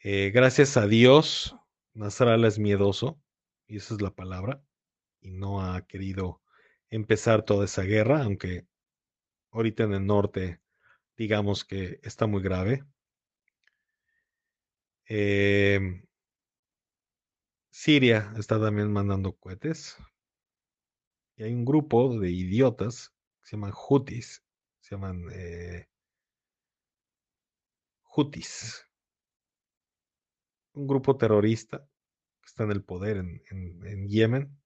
Eh, 0.00 0.30
gracias 0.34 0.76
a 0.76 0.86
Dios, 0.86 1.56
Nasrallah 1.94 2.48
es 2.48 2.58
miedoso, 2.58 3.20
y 3.66 3.76
esa 3.76 3.94
es 3.94 4.02
la 4.02 4.14
palabra, 4.14 4.62
y 5.20 5.30
no 5.30 5.62
ha 5.62 5.86
querido 5.86 6.42
empezar 6.90 7.42
toda 7.44 7.64
esa 7.64 7.82
guerra, 7.82 8.22
aunque 8.24 8.66
ahorita 9.50 9.84
en 9.84 9.94
el 9.94 10.06
norte 10.06 10.60
digamos 11.16 11.64
que 11.64 12.00
está 12.02 12.26
muy 12.26 12.42
grave. 12.42 12.84
Eh, 15.08 16.02
Siria 17.70 18.32
está 18.36 18.60
también 18.60 18.92
mandando 18.92 19.36
cohetes. 19.36 19.96
Y 21.36 21.44
hay 21.44 21.54
un 21.54 21.64
grupo 21.64 22.18
de 22.18 22.30
idiotas 22.30 23.11
se 23.52 23.56
llaman 23.56 23.72
Houthis. 23.74 24.42
Se 24.80 24.94
llaman 24.94 25.26
eh. 25.30 25.86
Un 30.72 30.86
grupo 30.86 31.18
terrorista 31.18 31.86
que 32.40 32.46
está 32.46 32.64
en 32.64 32.70
el 32.70 32.82
poder 32.82 33.18
en, 33.18 33.42
en, 33.50 33.86
en 33.86 34.08
Yemen. 34.08 34.58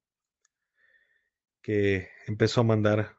Que 1.63 2.11
empezó 2.29 2.61
a 2.61 2.65
mandar 2.65 3.19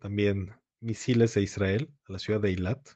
también 0.00 0.54
misiles 0.80 1.34
a 1.38 1.40
Israel, 1.40 1.90
a 2.06 2.12
la 2.12 2.18
ciudad 2.18 2.42
de 2.42 2.50
Eilat. 2.50 2.86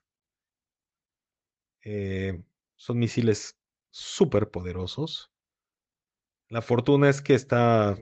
Eh, 1.85 2.43
son 2.77 2.99
misiles 2.99 3.59
súper 3.89 4.51
poderosos. 4.51 5.33
La 6.51 6.61
fortuna 6.61 7.09
es 7.09 7.23
que 7.23 7.33
está 7.33 7.99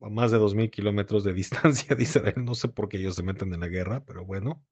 a 0.00 0.08
más 0.08 0.30
de 0.30 0.38
2.000 0.38 0.70
kilómetros 0.70 1.24
de 1.24 1.32
distancia 1.34 1.94
de 1.94 2.02
Israel. 2.02 2.44
No 2.44 2.54
sé 2.54 2.68
por 2.68 2.88
qué 2.88 2.98
ellos 2.98 3.16
se 3.16 3.22
meten 3.22 3.52
en 3.54 3.60
la 3.60 3.68
guerra, 3.68 4.04
pero 4.04 4.24
bueno, 4.24 4.64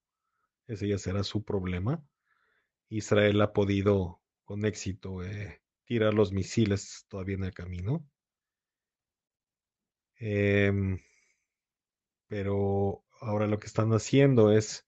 ese 0.66 0.88
ya 0.88 0.98
será 0.98 1.24
su 1.24 1.44
problema. 1.44 2.04
Israel 2.88 3.40
ha 3.40 3.52
podido 3.52 4.20
con 4.44 4.64
éxito 4.64 5.22
eh, 5.24 5.62
tirar 5.84 6.14
los 6.14 6.32
misiles 6.32 7.06
todavía 7.08 7.36
en 7.36 7.44
el 7.44 7.54
camino. 7.54 8.06
Eh, 10.20 10.72
pero 12.28 13.04
ahora 13.20 13.46
lo 13.46 13.58
que 13.58 13.66
están 13.66 13.92
haciendo 13.92 14.52
es 14.52 14.86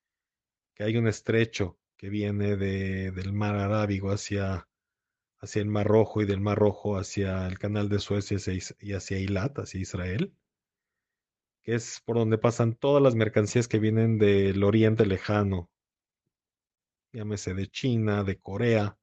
que 0.75 0.85
hay 0.85 0.97
un 0.97 1.09
estrecho 1.09 1.79
que 1.97 2.09
viene 2.11 2.57
de, 2.57 3.11
del 3.11 3.33
mar 3.33 3.57
Arábigo 3.57 4.11
hacia, 4.11 4.69
hacia 5.39 5.63
el 5.63 5.69
Mar 5.69 5.87
Rojo 5.87 6.23
y 6.23 6.27
del 6.27 6.41
Mar 6.41 6.59
Rojo 6.59 6.97
hacia 6.97 7.47
el 7.47 7.59
canal 7.59 7.89
de 7.89 7.99
Suecia 7.99 8.39
y 8.81 8.93
hacia 8.93 9.17
Eilat, 9.19 9.59
hacia 9.59 9.81
Israel, 9.81 10.35
que 11.63 11.75
es 11.75 12.01
por 12.05 12.17
donde 12.17 12.39
pasan 12.39 12.75
todas 12.75 13.03
las 13.03 13.15
mercancías 13.15 13.69
que 13.69 13.79
vienen 13.79 14.19
del 14.19 14.63
Oriente 14.65 15.07
Lejano, 15.07 15.71
llámese 17.13 17.55
de 17.55 17.67
China, 17.69 18.25
de 18.25 18.39
Corea, 18.39 18.99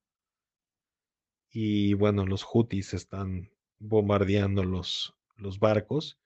y 1.49 1.93
bueno, 1.93 2.25
los 2.25 2.43
Houthis 2.43 2.93
están 2.93 3.51
bombardeando 3.77 4.63
los, 4.63 5.15
los 5.35 5.59
barcos 5.59 6.19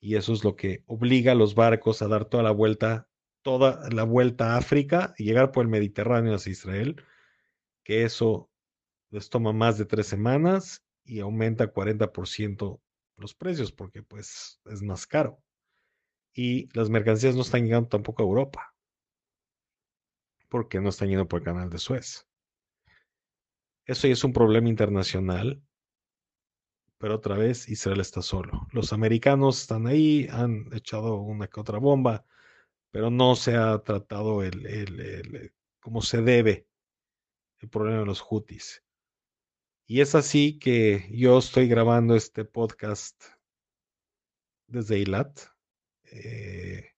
y 0.00 0.16
eso 0.16 0.32
es 0.32 0.44
lo 0.44 0.56
que 0.56 0.82
obliga 0.86 1.32
a 1.32 1.34
los 1.34 1.54
barcos 1.54 2.00
a 2.02 2.08
dar 2.08 2.26
toda 2.26 2.42
la 2.42 2.50
vuelta, 2.50 3.08
toda 3.42 3.88
la 3.90 4.04
vuelta 4.04 4.54
a 4.54 4.58
África 4.58 5.14
y 5.18 5.24
llegar 5.24 5.52
por 5.52 5.64
el 5.64 5.70
Mediterráneo 5.70 6.34
hacia 6.34 6.52
Israel, 6.52 6.96
que 7.82 8.04
eso 8.04 8.50
les 9.14 9.30
toma 9.30 9.52
más 9.52 9.78
de 9.78 9.84
tres 9.84 10.08
semanas 10.08 10.84
y 11.04 11.20
aumenta 11.20 11.72
40% 11.72 12.80
los 13.16 13.34
precios 13.34 13.70
porque 13.70 14.02
pues 14.02 14.60
es 14.64 14.82
más 14.82 15.06
caro. 15.06 15.40
Y 16.32 16.68
las 16.76 16.90
mercancías 16.90 17.36
no 17.36 17.42
están 17.42 17.64
llegando 17.64 17.88
tampoco 17.88 18.22
a 18.22 18.26
Europa 18.26 18.74
porque 20.48 20.80
no 20.80 20.88
están 20.88 21.08
yendo 21.08 21.28
por 21.28 21.40
el 21.40 21.44
canal 21.44 21.70
de 21.70 21.78
Suez. 21.78 22.26
Eso 23.86 24.08
ya 24.08 24.14
es 24.14 24.24
un 24.24 24.32
problema 24.32 24.68
internacional 24.68 25.62
pero 26.98 27.16
otra 27.16 27.36
vez 27.36 27.68
Israel 27.68 28.00
está 28.00 28.22
solo. 28.22 28.66
Los 28.72 28.92
americanos 28.94 29.60
están 29.60 29.86
ahí, 29.86 30.26
han 30.30 30.72
echado 30.72 31.16
una 31.16 31.48
que 31.48 31.60
otra 31.60 31.78
bomba, 31.78 32.24
pero 32.90 33.10
no 33.10 33.36
se 33.36 33.56
ha 33.56 33.78
tratado 33.80 34.42
el, 34.42 34.64
el, 34.66 35.00
el 35.00 35.54
como 35.80 36.00
se 36.00 36.22
debe 36.22 36.66
el 37.58 37.68
problema 37.68 38.00
de 38.00 38.06
los 38.06 38.22
Houthis. 38.22 38.83
Y 39.86 40.00
es 40.00 40.14
así 40.14 40.58
que 40.58 41.06
yo 41.12 41.38
estoy 41.38 41.68
grabando 41.68 42.14
este 42.16 42.46
podcast 42.46 43.22
desde 44.66 44.96
Eilat. 44.96 45.40
Eh, 46.04 46.92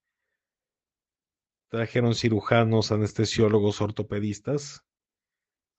trajeron 1.69 2.15
cirujanos, 2.15 2.93
anestesiólogos, 2.93 3.81
ortopedistas 3.81 4.85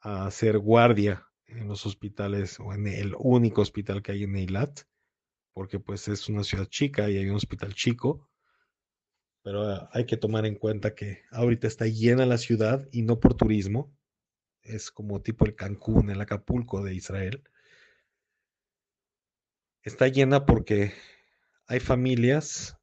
a 0.01 0.25
hacer 0.25 0.59
guardia 0.59 1.25
en 1.45 1.69
los 1.69 1.85
hospitales 1.85 2.59
o 2.59 2.73
en 2.73 2.87
el 2.87 3.15
único 3.17 3.61
hospital 3.61 4.01
que 4.01 4.11
hay 4.11 4.23
en 4.23 4.35
Eilat, 4.35 4.81
porque 5.53 5.79
pues 5.79 6.09
es 6.09 6.27
una 6.27 6.43
ciudad 6.43 6.65
chica 6.65 7.09
y 7.09 7.17
hay 7.17 7.29
un 7.29 7.37
hospital 7.37 7.73
chico, 7.73 8.29
pero 9.43 9.63
ah, 9.63 9.89
hay 9.93 10.05
que 10.05 10.17
tomar 10.17 10.45
en 10.45 10.55
cuenta 10.55 10.93
que 10.93 11.23
ahorita 11.31 11.67
está 11.67 11.85
llena 11.85 12.25
la 12.25 12.37
ciudad 12.37 12.85
y 12.91 13.03
no 13.03 13.21
por 13.21 13.33
turismo, 13.35 13.97
es 14.67 14.91
como 14.91 15.21
tipo 15.21 15.45
el 15.45 15.55
Cancún, 15.55 16.09
el 16.09 16.21
Acapulco 16.21 16.83
de 16.83 16.93
Israel. 16.93 17.43
Está 19.81 20.07
llena 20.07 20.45
porque 20.45 20.93
hay 21.67 21.79
familias 21.79 22.77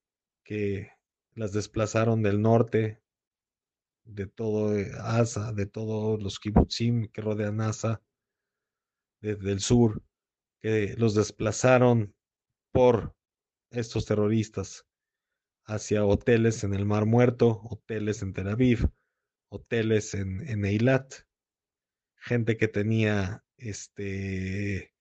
que 0.45 0.91
las 1.35 1.53
desplazaron 1.53 2.23
del 2.23 2.41
norte, 2.41 3.03
de 4.05 4.27
todo 4.27 4.77
eh, 4.77 4.91
Asa, 5.01 5.53
de 5.53 5.67
todos 5.67 6.23
los 6.23 6.39
kibbutzim 6.39 7.09
que 7.09 7.23
rodean 7.23 7.61
Asa, 7.61 8.03
desde 9.21 9.53
el 9.53 9.61
sur, 9.61 10.03
que 10.61 10.95
los 10.97 11.15
desplazaron 11.15 12.15
por 12.73 13.15
estos 13.71 14.07
terroristas 14.07 14.87
hacia 15.65 16.05
hoteles 16.05 16.65
en 16.65 16.75
el 16.75 16.85
Mar 16.85 17.07
Muerto, 17.07 17.61
hoteles 17.65 18.23
en 18.23 18.33
Tel 18.33 18.49
Aviv, 18.49 18.89
hoteles 19.49 20.15
en, 20.15 20.47
en 20.49 20.65
Eilat, 20.65 21.15
gente 22.25 22.57
que 22.57 22.69
tenía 22.69 23.45
este 23.59 24.93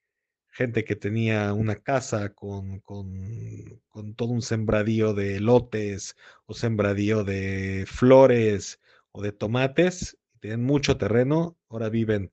gente 0.51 0.86
que 0.86 0.95
tenía 0.95 1.53
una 1.53 1.75
casa 1.77 2.33
con, 2.33 2.79
con, 2.81 3.81
con, 3.89 4.15
todo 4.15 4.29
un 4.29 4.41
sembradío 4.43 5.13
de 5.15 5.39
lotes 5.39 6.15
o 6.45 6.53
sembradío 6.53 7.23
de 7.23 7.86
flores 7.88 8.79
o 9.12 9.23
de 9.23 9.31
tomates, 9.31 10.17
tienen 10.39 10.63
mucho 10.63 10.97
terreno, 10.97 11.57
ahora 11.69 11.89
viven 11.89 12.31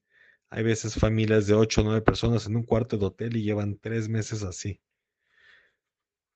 hay 0.51 0.65
veces 0.65 0.97
familias 0.97 1.47
de 1.47 1.55
8 1.55 1.81
o 1.83 1.85
9 1.85 2.03
personas 2.03 2.47
en 2.47 2.57
un 2.57 2.65
cuarto 2.65 2.99
de 2.99 3.07
hotel 3.07 3.37
y 3.37 3.43
llevan 3.45 3.79
tres 3.79 4.09
meses 4.09 4.43
así. 4.43 4.81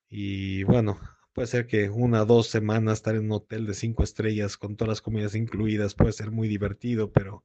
Y 0.08 0.62
bueno, 0.64 1.00
puede 1.32 1.48
ser 1.48 1.66
que 1.66 1.90
una 1.90 2.22
o 2.22 2.26
dos 2.26 2.46
semanas 2.46 2.98
estar 2.98 3.16
en 3.16 3.24
un 3.26 3.32
hotel 3.32 3.66
de 3.66 3.74
cinco 3.74 4.04
estrellas 4.04 4.56
con 4.56 4.76
todas 4.76 4.90
las 4.90 5.02
comidas 5.02 5.34
incluidas 5.34 5.94
puede 5.94 6.12
ser 6.12 6.30
muy 6.30 6.46
divertido, 6.48 7.10
pero, 7.12 7.44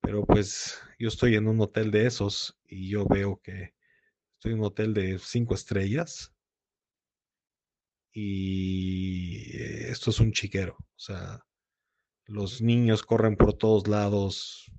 pero 0.00 0.24
pues 0.24 0.80
yo 0.98 1.08
estoy 1.08 1.36
en 1.36 1.48
un 1.48 1.60
hotel 1.60 1.90
de 1.90 2.06
esos 2.06 2.58
y 2.64 2.88
yo 2.88 3.06
veo 3.06 3.40
que 3.42 3.74
estoy 4.34 4.52
en 4.52 4.58
un 4.58 4.66
hotel 4.66 4.94
de 4.94 5.18
cinco 5.18 5.54
estrellas 5.54 6.32
y 8.12 9.56
esto 9.86 10.10
es 10.10 10.20
un 10.20 10.32
chiquero, 10.32 10.76
o 10.78 10.98
sea, 10.98 11.44
los 12.26 12.60
niños 12.60 13.02
corren 13.02 13.36
por 13.36 13.54
todos 13.54 13.88
lados, 13.88 14.70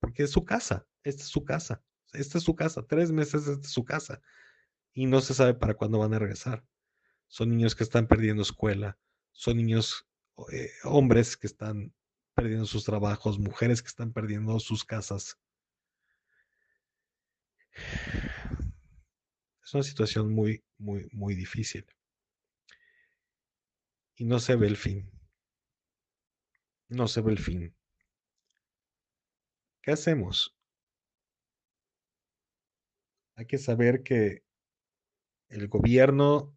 porque 0.00 0.24
es 0.24 0.30
su 0.30 0.44
casa, 0.44 0.86
esta 1.02 1.22
es 1.22 1.28
su 1.28 1.44
casa, 1.44 1.82
esta 2.12 2.38
es 2.38 2.44
su 2.44 2.54
casa, 2.54 2.86
tres 2.86 3.12
meses 3.12 3.46
es 3.48 3.70
su 3.70 3.84
casa 3.84 4.20
y 4.94 5.06
no 5.06 5.20
se 5.20 5.34
sabe 5.34 5.54
para 5.54 5.74
cuándo 5.74 5.98
van 5.98 6.14
a 6.14 6.18
regresar. 6.18 6.64
Son 7.28 7.50
niños 7.50 7.74
que 7.74 7.84
están 7.84 8.06
perdiendo 8.06 8.42
escuela, 8.42 8.98
son 9.32 9.56
niños, 9.56 10.06
eh, 10.52 10.70
hombres 10.84 11.36
que 11.36 11.46
están 11.46 11.92
perdiendo 12.36 12.66
sus 12.66 12.84
trabajos, 12.84 13.38
mujeres 13.38 13.80
que 13.82 13.88
están 13.88 14.12
perdiendo 14.12 14.60
sus 14.60 14.84
casas. 14.84 15.38
Es 19.64 19.74
una 19.74 19.82
situación 19.82 20.32
muy, 20.32 20.62
muy, 20.76 21.08
muy 21.12 21.34
difícil. 21.34 21.86
Y 24.16 24.26
no 24.26 24.38
se 24.38 24.54
ve 24.54 24.66
el 24.66 24.76
fin. 24.76 25.10
No 26.88 27.08
se 27.08 27.22
ve 27.22 27.32
el 27.32 27.38
fin. 27.38 27.74
¿Qué 29.82 29.92
hacemos? 29.92 30.54
Hay 33.34 33.46
que 33.46 33.56
saber 33.56 34.02
que 34.02 34.44
el 35.48 35.68
gobierno 35.68 36.54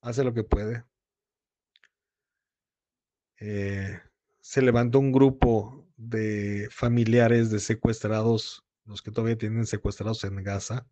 hace 0.00 0.22
lo 0.22 0.32
que 0.32 0.44
puede. 0.44 0.84
Eh, 3.38 4.00
se 4.46 4.62
levantó 4.62 5.00
un 5.00 5.10
grupo 5.10 5.84
de 5.96 6.68
familiares 6.70 7.50
de 7.50 7.58
secuestrados, 7.58 8.64
los 8.84 9.02
que 9.02 9.10
todavía 9.10 9.36
tienen 9.36 9.66
secuestrados 9.66 10.22
en 10.22 10.40
Gaza. 10.44 10.86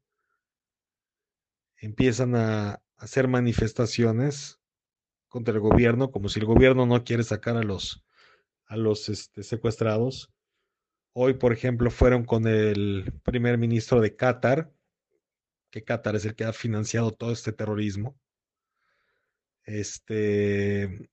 Empiezan 1.76 2.34
a 2.34 2.82
hacer 2.96 3.28
manifestaciones 3.28 4.58
contra 5.28 5.54
el 5.54 5.60
gobierno, 5.60 6.10
como 6.10 6.28
si 6.28 6.40
el 6.40 6.46
gobierno 6.46 6.84
no 6.84 7.04
quiere 7.04 7.22
sacar 7.22 7.56
a 7.56 7.62
los, 7.62 8.04
a 8.66 8.76
los 8.76 9.08
este, 9.08 9.44
secuestrados. 9.44 10.32
Hoy, 11.12 11.34
por 11.34 11.52
ejemplo, 11.52 11.92
fueron 11.92 12.24
con 12.24 12.48
el 12.48 13.12
primer 13.22 13.56
ministro 13.56 14.00
de 14.00 14.16
Qatar, 14.16 14.72
que 15.70 15.84
Qatar 15.84 16.16
es 16.16 16.24
el 16.24 16.34
que 16.34 16.42
ha 16.42 16.52
financiado 16.52 17.12
todo 17.12 17.30
este 17.30 17.52
terrorismo. 17.52 18.18
Este, 19.62 21.08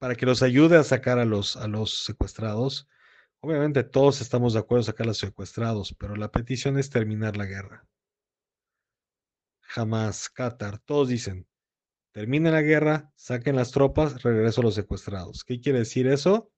para 0.00 0.16
que 0.16 0.24
los 0.24 0.42
ayude 0.42 0.78
a 0.78 0.82
sacar 0.82 1.18
a 1.18 1.26
los, 1.26 1.56
a 1.56 1.68
los 1.68 2.04
secuestrados. 2.04 2.88
Obviamente 3.40 3.84
todos 3.84 4.22
estamos 4.22 4.54
de 4.54 4.60
acuerdo 4.60 4.80
en 4.80 4.86
sacar 4.86 5.04
a 5.04 5.08
los 5.08 5.18
secuestrados, 5.18 5.94
pero 5.98 6.16
la 6.16 6.32
petición 6.32 6.78
es 6.78 6.88
terminar 6.88 7.36
la 7.36 7.44
guerra. 7.44 7.86
Jamás, 9.60 10.30
Qatar, 10.30 10.78
todos 10.78 11.08
dicen, 11.08 11.46
termine 12.12 12.50
la 12.50 12.62
guerra, 12.62 13.12
saquen 13.14 13.56
las 13.56 13.72
tropas, 13.72 14.22
regreso 14.22 14.62
a 14.62 14.64
los 14.64 14.74
secuestrados. 14.74 15.44
¿Qué 15.44 15.60
quiere 15.60 15.80
decir 15.80 16.06
eso? 16.06 16.50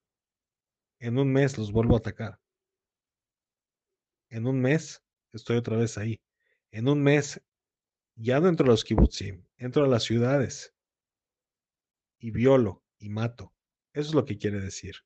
En 1.00 1.18
un 1.18 1.33
mes 1.33 1.59
los 1.59 1.72
vuelvo 1.72 1.96
a 1.96 1.98
atacar. 1.98 2.38
En 4.31 4.46
un 4.46 4.61
mes 4.61 5.02
estoy 5.33 5.57
otra 5.57 5.76
vez 5.76 5.98
ahí. 5.98 6.22
En 6.70 6.88
un 6.88 7.02
mes 7.02 7.42
ya 8.14 8.38
no 8.38 8.48
entro 8.48 8.66
a 8.66 8.70
los 8.70 8.85
kibbutzim, 8.85 9.44
entro 9.57 9.85
a 9.85 9.88
las 9.88 10.05
ciudades 10.05 10.72
y 12.20 12.31
violo 12.31 12.82
y 13.03 13.09
mato. 13.09 13.53
Eso 13.93 14.11
es 14.11 14.15
lo 14.15 14.25
que 14.25 14.38
quiere 14.38 14.61
decir. 14.61 14.97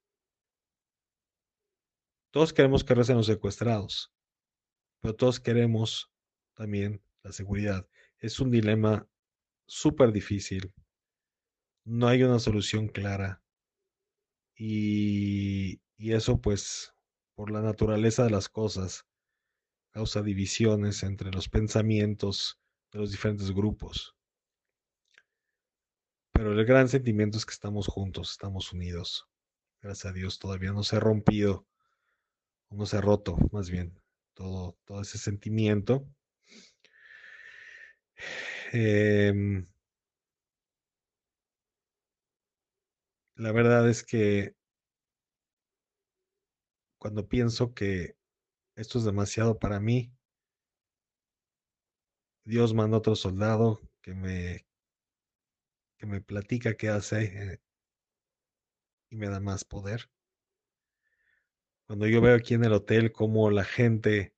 Todos 2.30 2.52
queremos 2.52 2.84
que 2.84 2.94
recen 2.94 3.16
los 3.16 3.26
secuestrados, 3.26 4.12
pero 5.00 5.14
todos 5.14 5.40
queremos 5.40 6.10
también 6.54 7.02
la 7.22 7.32
seguridad. 7.32 7.88
Es 8.18 8.40
un 8.40 8.50
dilema 8.50 9.08
súper 9.66 10.12
difícil. 10.12 10.72
No 11.84 12.08
hay 12.08 12.22
una 12.22 12.38
solución 12.38 12.88
clara. 12.88 13.42
Y, 14.54 15.80
y 15.96 16.12
eso 16.12 16.40
pues 16.40 16.94
por 17.34 17.50
la 17.50 17.60
naturaleza 17.62 18.24
de 18.24 18.30
las 18.30 18.48
cosas 18.48 19.06
causa 19.92 20.22
divisiones 20.22 21.02
entre 21.02 21.30
los 21.30 21.48
pensamientos 21.48 22.58
de 22.92 22.98
los 22.98 23.10
diferentes 23.10 23.52
grupos. 23.52 24.15
Pero 26.36 26.52
el 26.52 26.66
gran 26.66 26.88
sentimiento 26.88 27.38
es 27.38 27.46
que 27.46 27.52
estamos 27.52 27.86
juntos, 27.86 28.32
estamos 28.32 28.70
unidos. 28.72 29.26
Gracias 29.80 30.12
a 30.12 30.12
Dios 30.12 30.38
todavía 30.38 30.72
no 30.72 30.82
se 30.82 30.96
ha 30.96 31.00
rompido, 31.00 31.66
no 32.70 32.84
se 32.84 32.98
ha 32.98 33.00
roto, 33.00 33.38
más 33.52 33.70
bien, 33.70 33.98
todo, 34.34 34.76
todo 34.84 35.00
ese 35.00 35.16
sentimiento. 35.16 36.06
Em, 38.72 39.64
la 43.36 43.52
verdad 43.52 43.88
es 43.88 44.04
que 44.04 44.54
cuando 46.98 47.26
pienso 47.28 47.72
que 47.72 48.16
esto 48.74 48.98
es 48.98 49.04
demasiado 49.04 49.58
para 49.58 49.80
mí. 49.80 50.12
Dios 52.44 52.74
manda 52.74 52.98
otro 52.98 53.16
soldado 53.16 53.80
que 54.02 54.14
me, 54.14 54.66
que 55.96 56.06
me 56.06 56.20
platica 56.20 56.74
qué 56.74 56.88
hace 56.88 57.24
eh, 57.24 57.60
y 59.10 59.16
me 59.16 59.28
da 59.28 59.40
más 59.40 59.64
poder. 59.64 60.10
Cuando 61.86 62.06
yo 62.06 62.20
veo 62.20 62.34
aquí 62.34 62.54
en 62.54 62.64
el 62.64 62.72
hotel 62.72 63.12
cómo 63.12 63.50
la 63.50 63.64
gente 63.64 64.34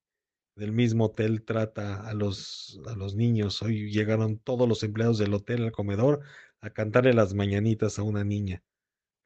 del 0.55 0.71
mismo 0.71 1.05
hotel 1.05 1.43
trata 1.43 2.07
a 2.07 2.13
los, 2.13 2.79
a 2.87 2.95
los 2.95 3.15
niños, 3.15 3.61
hoy 3.61 3.91
llegaron 3.91 4.39
todos 4.39 4.67
los 4.67 4.83
empleados 4.83 5.17
del 5.17 5.33
hotel 5.33 5.63
al 5.63 5.71
comedor 5.71 6.21
a 6.61 6.69
cantarle 6.69 7.13
las 7.13 7.33
mañanitas 7.33 7.97
a 7.97 8.03
una 8.03 8.23
niña. 8.23 8.63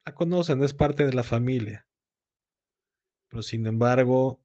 La 0.06 0.14
conocen, 0.14 0.62
es 0.62 0.74
parte 0.74 1.04
de 1.06 1.12
la 1.12 1.22
familia. 1.22 1.86
Pero 3.28 3.42
sin 3.42 3.66
embargo, 3.66 4.44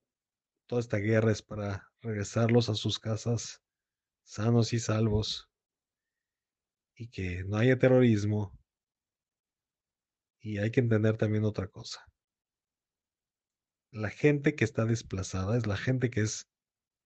Toda 0.70 0.82
esta 0.82 0.98
guerra 0.98 1.32
es 1.32 1.42
para 1.42 1.92
regresarlos 2.04 2.70
a 2.70 2.76
sus 2.76 3.00
casas 3.00 3.64
sanos 4.22 4.72
y 4.72 4.78
salvos 4.78 5.49
y 7.00 7.08
que 7.08 7.46
no 7.46 7.58
haya 7.58 7.80
terrorismo. 7.80 8.54
Y 10.42 10.58
hay 10.58 10.70
que 10.70 10.82
entender 10.82 11.16
también 11.16 11.46
otra 11.46 11.70
cosa. 11.70 12.06
La 13.92 14.10
gente 14.10 14.54
que 14.54 14.66
está 14.66 14.86
desplazada 14.86 15.58
es 15.58 15.66
la 15.66 15.78
gente 15.78 16.10
que 16.10 16.22
es 16.22 16.50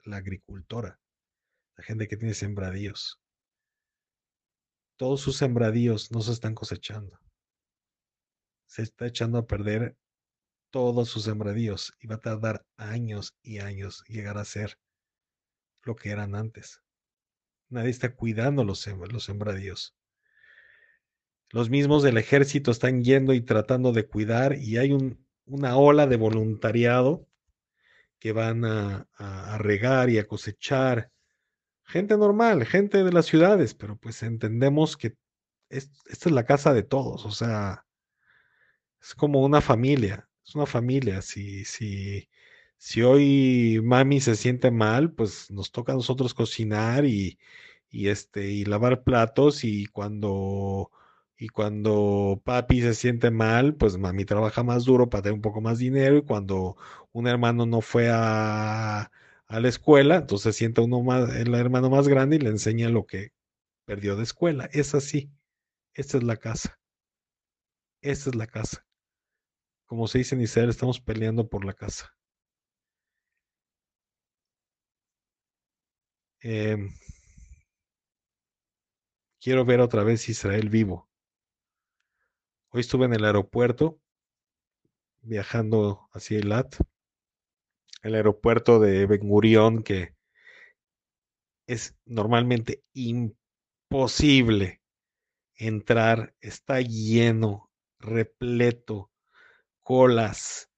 la 0.04 0.18
agricultora, 0.18 1.00
la 1.78 1.84
gente 1.84 2.08
que 2.08 2.18
tiene 2.18 2.34
sembradíos. 2.34 3.20
Todos 4.98 5.22
sus 5.22 5.38
sembradíos 5.38 6.12
no 6.12 6.22
se 6.22 6.32
están 6.32 6.56
cosechando. 6.56 7.20
Se 8.66 8.82
está 8.82 9.06
echando 9.06 9.38
a 9.38 9.46
perder 9.46 9.96
todos 10.72 11.08
sus 11.08 11.26
sembradíos 11.26 11.94
y 12.00 12.08
va 12.08 12.16
a 12.16 12.22
tardar 12.22 12.66
años 12.78 13.36
y 13.44 13.60
años 13.60 14.04
llegar 14.08 14.40
a 14.40 14.46
ser 14.46 14.80
lo 15.84 15.96
que 15.96 16.10
eran 16.10 16.34
antes. 16.34 16.82
Nadie 17.74 17.90
está 17.90 18.16
cuidando 18.16 18.64
los, 18.64 18.88
los 18.88 19.24
sembradíos. 19.24 19.96
Los 21.52 21.70
mismos 21.70 22.04
del 22.04 22.18
ejército 22.18 22.72
están 22.72 23.04
yendo 23.04 23.34
y 23.34 23.42
tratando 23.42 23.92
de 23.92 24.08
cuidar 24.08 24.56
y 24.56 24.78
hay 24.78 24.92
un, 24.92 25.26
una 25.46 25.78
ola 25.78 26.08
de 26.08 26.18
voluntariado 26.18 27.28
que 28.20 28.32
van 28.32 28.64
a, 28.66 29.08
regar 29.58 30.10
y 30.10 30.18
a 30.18 30.28
cosechar. 30.28 31.12
Gente 31.84 32.18
normal, 32.18 32.66
gente 32.66 33.04
de 33.04 33.12
las 33.12 33.26
ciudades, 33.26 33.76
pero 33.76 33.98
pues 33.98 34.24
entendemos 34.24 34.96
que 34.96 35.16
esta 35.70 36.30
es 36.30 36.32
la 36.32 36.46
casa 36.46 36.74
de 36.74 36.84
todos, 36.84 37.26
o 37.26 37.32
sea, 37.32 37.86
es 39.02 39.14
como 39.16 39.44
una 39.44 39.60
familia 39.60 40.30
es 40.46 40.56
una 40.56 40.66
familia. 40.66 41.22
Si, 41.22 41.66
si, 41.66 42.28
si 42.84 43.02
hoy 43.02 43.80
mami 43.82 44.20
se 44.20 44.36
siente 44.36 44.70
mal, 44.70 45.14
pues 45.14 45.50
nos 45.52 45.72
toca 45.72 45.94
a 45.94 45.96
nosotros 45.96 46.34
cocinar 46.34 47.06
y, 47.06 47.40
y 47.90 48.10
este, 48.10 48.52
y 48.52 48.66
lavar 48.66 49.04
platos 49.04 49.64
y 49.64 49.86
cuando 49.88 50.92
y 51.38 51.48
cuando 51.50 52.42
papi 52.44 52.82
se 52.82 52.94
siente 52.94 53.32
mal, 53.32 53.76
pues 53.76 53.98
mami 53.98 54.26
trabaja 54.26 54.64
más 54.64 54.84
duro 54.86 55.10
para 55.10 55.24
tener 55.24 55.36
un 55.36 55.42
poco 55.42 55.62
más 55.62 55.80
dinero. 55.80 56.18
Y 56.18 56.24
cuando 56.24 56.76
un 57.14 57.28
hermano 57.28 57.66
no 57.66 57.80
fue 57.82 58.10
a, 58.12 59.04
a 59.48 59.60
la 59.62 59.70
escuela, 59.70 60.18
entonces 60.18 60.56
siente 60.56 60.82
uno 60.82 61.02
más, 61.02 61.34
el 61.36 61.54
hermano 61.56 61.90
más 61.90 62.08
grande 62.10 62.36
y 62.36 62.40
le 62.40 62.50
enseña 62.50 62.90
lo 62.90 63.06
que 63.06 63.32
perdió 63.86 64.16
de 64.18 64.24
escuela. 64.24 64.70
Es 64.74 64.94
así. 64.96 65.32
Esta 65.94 66.18
es 66.18 66.24
la 66.24 66.38
casa. 66.38 66.80
Esta 68.02 68.30
es 68.30 68.36
la 68.36 68.48
casa. 68.48 68.86
Como 69.86 70.08
se 70.08 70.18
dice 70.20 70.36
en 70.36 70.42
Israel, 70.42 70.70
estamos 70.70 71.00
peleando 71.00 71.48
por 71.48 71.66
la 71.66 71.74
casa. 71.74 72.14
Em, 76.46 76.94
quiero 79.40 79.64
ver 79.64 79.80
otra 79.80 80.04
vez 80.04 80.28
Israel 80.28 80.68
vivo. 80.68 81.10
Hoy 82.70 82.82
estuve 82.82 83.06
en 83.06 83.14
el 83.14 83.24
aeropuerto 83.24 84.02
viajando 85.22 86.10
hacia 86.12 86.40
Eilat, 86.40 86.76
el 88.02 88.16
aeropuerto 88.16 88.82
de 88.82 89.06
Ben 89.06 89.26
Gurion 89.26 89.84
que 89.84 90.18
es 91.66 91.96
normalmente 92.04 92.84
imposible 92.92 94.82
entrar, 95.56 96.36
está 96.42 96.82
lleno, 96.82 97.72
repleto 98.00 99.12
colas, 99.82 100.70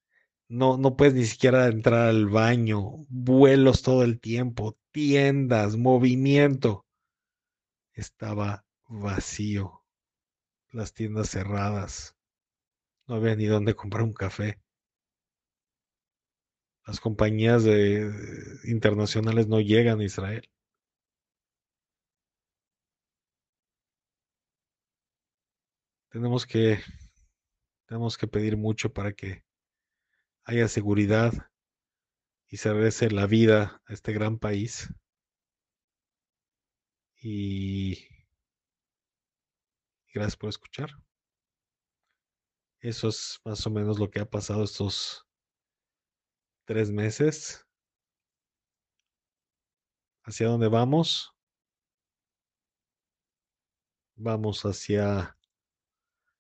no, 0.48 0.78
no 0.78 0.96
puedes 0.96 1.16
ni 1.16 1.26
siquiera 1.26 1.66
entrar 1.66 2.10
al 2.10 2.28
baño, 2.28 2.98
vuelos 3.10 3.82
todo 3.82 4.04
el 4.04 4.20
tiempo, 4.20 4.78
tiendas, 4.96 5.76
movimiento. 5.76 6.86
Estaba 7.92 8.66
vacío, 8.88 9.84
las 10.72 10.94
tiendas 10.94 11.30
cerradas. 11.32 12.16
no 13.08 13.16
había 13.16 13.36
ni 13.36 13.46
dónde 13.46 13.76
comprar 13.76 14.04
un 14.04 14.14
café. 14.14 14.58
Las 16.88 17.02
compañías 17.02 17.66
internacionales 18.64 19.48
no 19.48 19.60
llegan 19.60 20.00
a 20.00 20.06
Israel. 20.06 20.50
Tenemos 26.10 26.46
que, 26.46 26.80
tenemos 27.86 28.18
que 28.18 28.28
pedir 28.28 28.56
mucho 28.56 28.94
para 28.94 29.12
que 29.12 29.44
haya 30.46 30.70
seguridad 30.70 31.34
y 32.48 32.58
se 32.58 33.10
la 33.12 33.28
vida 33.28 33.82
a 33.88 33.94
este 33.94 34.14
gran 34.14 34.40
país. 34.40 34.94
Y 37.22 38.08
gracias 40.14 40.38
por 40.38 40.50
escuchar. 40.50 40.90
Eso 42.80 43.10
es 43.10 43.40
más 43.44 43.66
o 43.66 43.72
menos 43.72 44.00
lo 44.00 44.10
que 44.10 44.20
ha 44.20 44.30
pasado 44.30 44.64
estos 44.64 45.26
tres 46.66 46.92
meses. 46.92 47.66
¿Hacia 50.24 50.48
dónde 50.48 50.68
vamos? 50.68 51.34
Vamos 54.16 54.64
hacia 54.66 55.38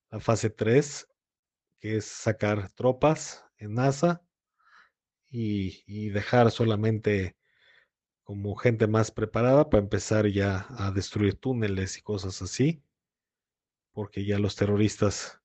la 0.10 0.20
fase 0.20 0.49
3, 0.49 1.08
que 1.80 1.97
es 1.97 2.06
sacar 2.06 2.72
tropas 2.72 3.43
en 3.58 3.74
NASA 3.74 4.24
y, 5.38 6.09
dejar 6.09 6.51
solamente 6.51 7.36
como 8.23 8.55
gente 8.55 8.88
más 8.88 9.11
preparada 9.11 9.69
para 9.69 9.83
empezar 9.83 10.27
ya 10.27 10.65
a 10.69 10.91
destruir 10.91 11.36
túneles 11.36 11.97
y 11.97 12.01
cosas 12.01 12.41
así, 12.41 12.81
porque 13.91 14.25
ya 14.25 14.39
los 14.39 14.55
terroristas 14.55 15.41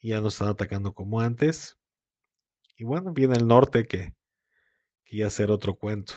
ya 0.00 0.20
no 0.20 0.28
están 0.28 0.48
atacando 0.48 0.92
como 0.94 1.20
antes. 1.20 1.78
Y 2.76 2.84
bueno, 2.84 3.12
viene 3.12 3.36
el 3.36 3.46
norte 3.46 3.86
que, 3.86 4.14
que 5.04 5.16
ya 5.16 5.30
será 5.30 5.54
otro 5.54 5.74
cuento. 5.74 6.14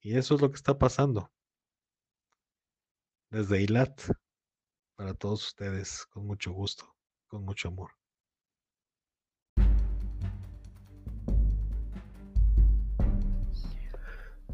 Y 0.00 0.16
eso 0.16 0.34
es 0.34 0.42
lo 0.42 0.50
que 0.50 0.56
está 0.56 0.78
pasando. 0.78 1.32
Desde 3.30 3.58
Eilat, 3.58 4.00
para 4.94 5.14
todos 5.14 5.46
ustedes, 5.46 6.04
con 6.06 6.26
mucho 6.26 6.52
gusto, 6.52 6.94
con 7.26 7.44
mucho 7.44 7.68
amor. 7.68 8.03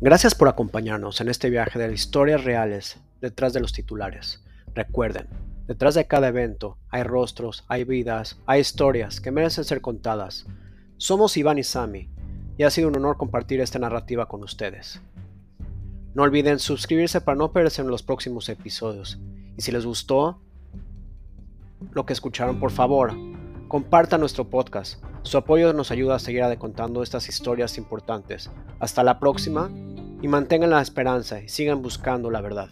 Gracias 0.02 0.34
por 0.34 0.48
acompañarnos 0.48 1.20
en 1.20 1.28
este 1.28 1.50
viaje 1.50 1.78
de 1.78 1.92
historias 1.92 2.42
reales 2.42 2.98
detrás 3.20 3.52
de 3.52 3.60
los 3.60 3.74
titulares. 3.74 4.42
Recuerden, 4.74 5.28
detrás 5.66 5.94
de 5.94 6.06
cada 6.06 6.28
evento 6.28 6.78
hay 6.88 7.02
rostros, 7.02 7.64
hay 7.68 7.84
vidas, 7.84 8.40
hay 8.46 8.62
historias 8.62 9.20
que 9.20 9.30
merecen 9.30 9.64
ser 9.64 9.82
contadas. 9.82 10.46
Somos 10.96 11.36
Iván 11.36 11.58
y 11.58 11.64
Sami 11.64 12.08
y 12.56 12.62
ha 12.62 12.70
sido 12.70 12.88
un 12.88 12.96
honor 12.96 13.18
compartir 13.18 13.60
esta 13.60 13.78
narrativa 13.78 14.26
con 14.26 14.42
ustedes. 14.42 15.02
No 16.14 16.22
olviden 16.22 16.60
suscribirse 16.60 17.20
para 17.20 17.36
no 17.36 17.52
perderse 17.52 17.82
en 17.82 17.88
los 17.88 18.02
próximos 18.02 18.48
episodios. 18.48 19.20
Y 19.58 19.60
si 19.60 19.70
les 19.70 19.84
gustó 19.84 20.40
lo 21.92 22.06
que 22.06 22.14
escucharon, 22.14 22.58
por 22.58 22.70
favor, 22.70 23.12
compartan 23.70 24.18
nuestro 24.18 24.50
podcast. 24.50 25.00
Su 25.22 25.38
apoyo 25.38 25.72
nos 25.72 25.92
ayuda 25.92 26.16
a 26.16 26.18
seguir 26.18 26.42
contando 26.58 27.04
estas 27.04 27.28
historias 27.28 27.78
importantes. 27.78 28.50
Hasta 28.80 29.04
la 29.04 29.20
próxima 29.20 29.70
y 30.20 30.26
mantengan 30.26 30.70
la 30.70 30.82
esperanza 30.82 31.40
y 31.40 31.48
sigan 31.48 31.80
buscando 31.80 32.32
la 32.32 32.40
verdad. 32.40 32.68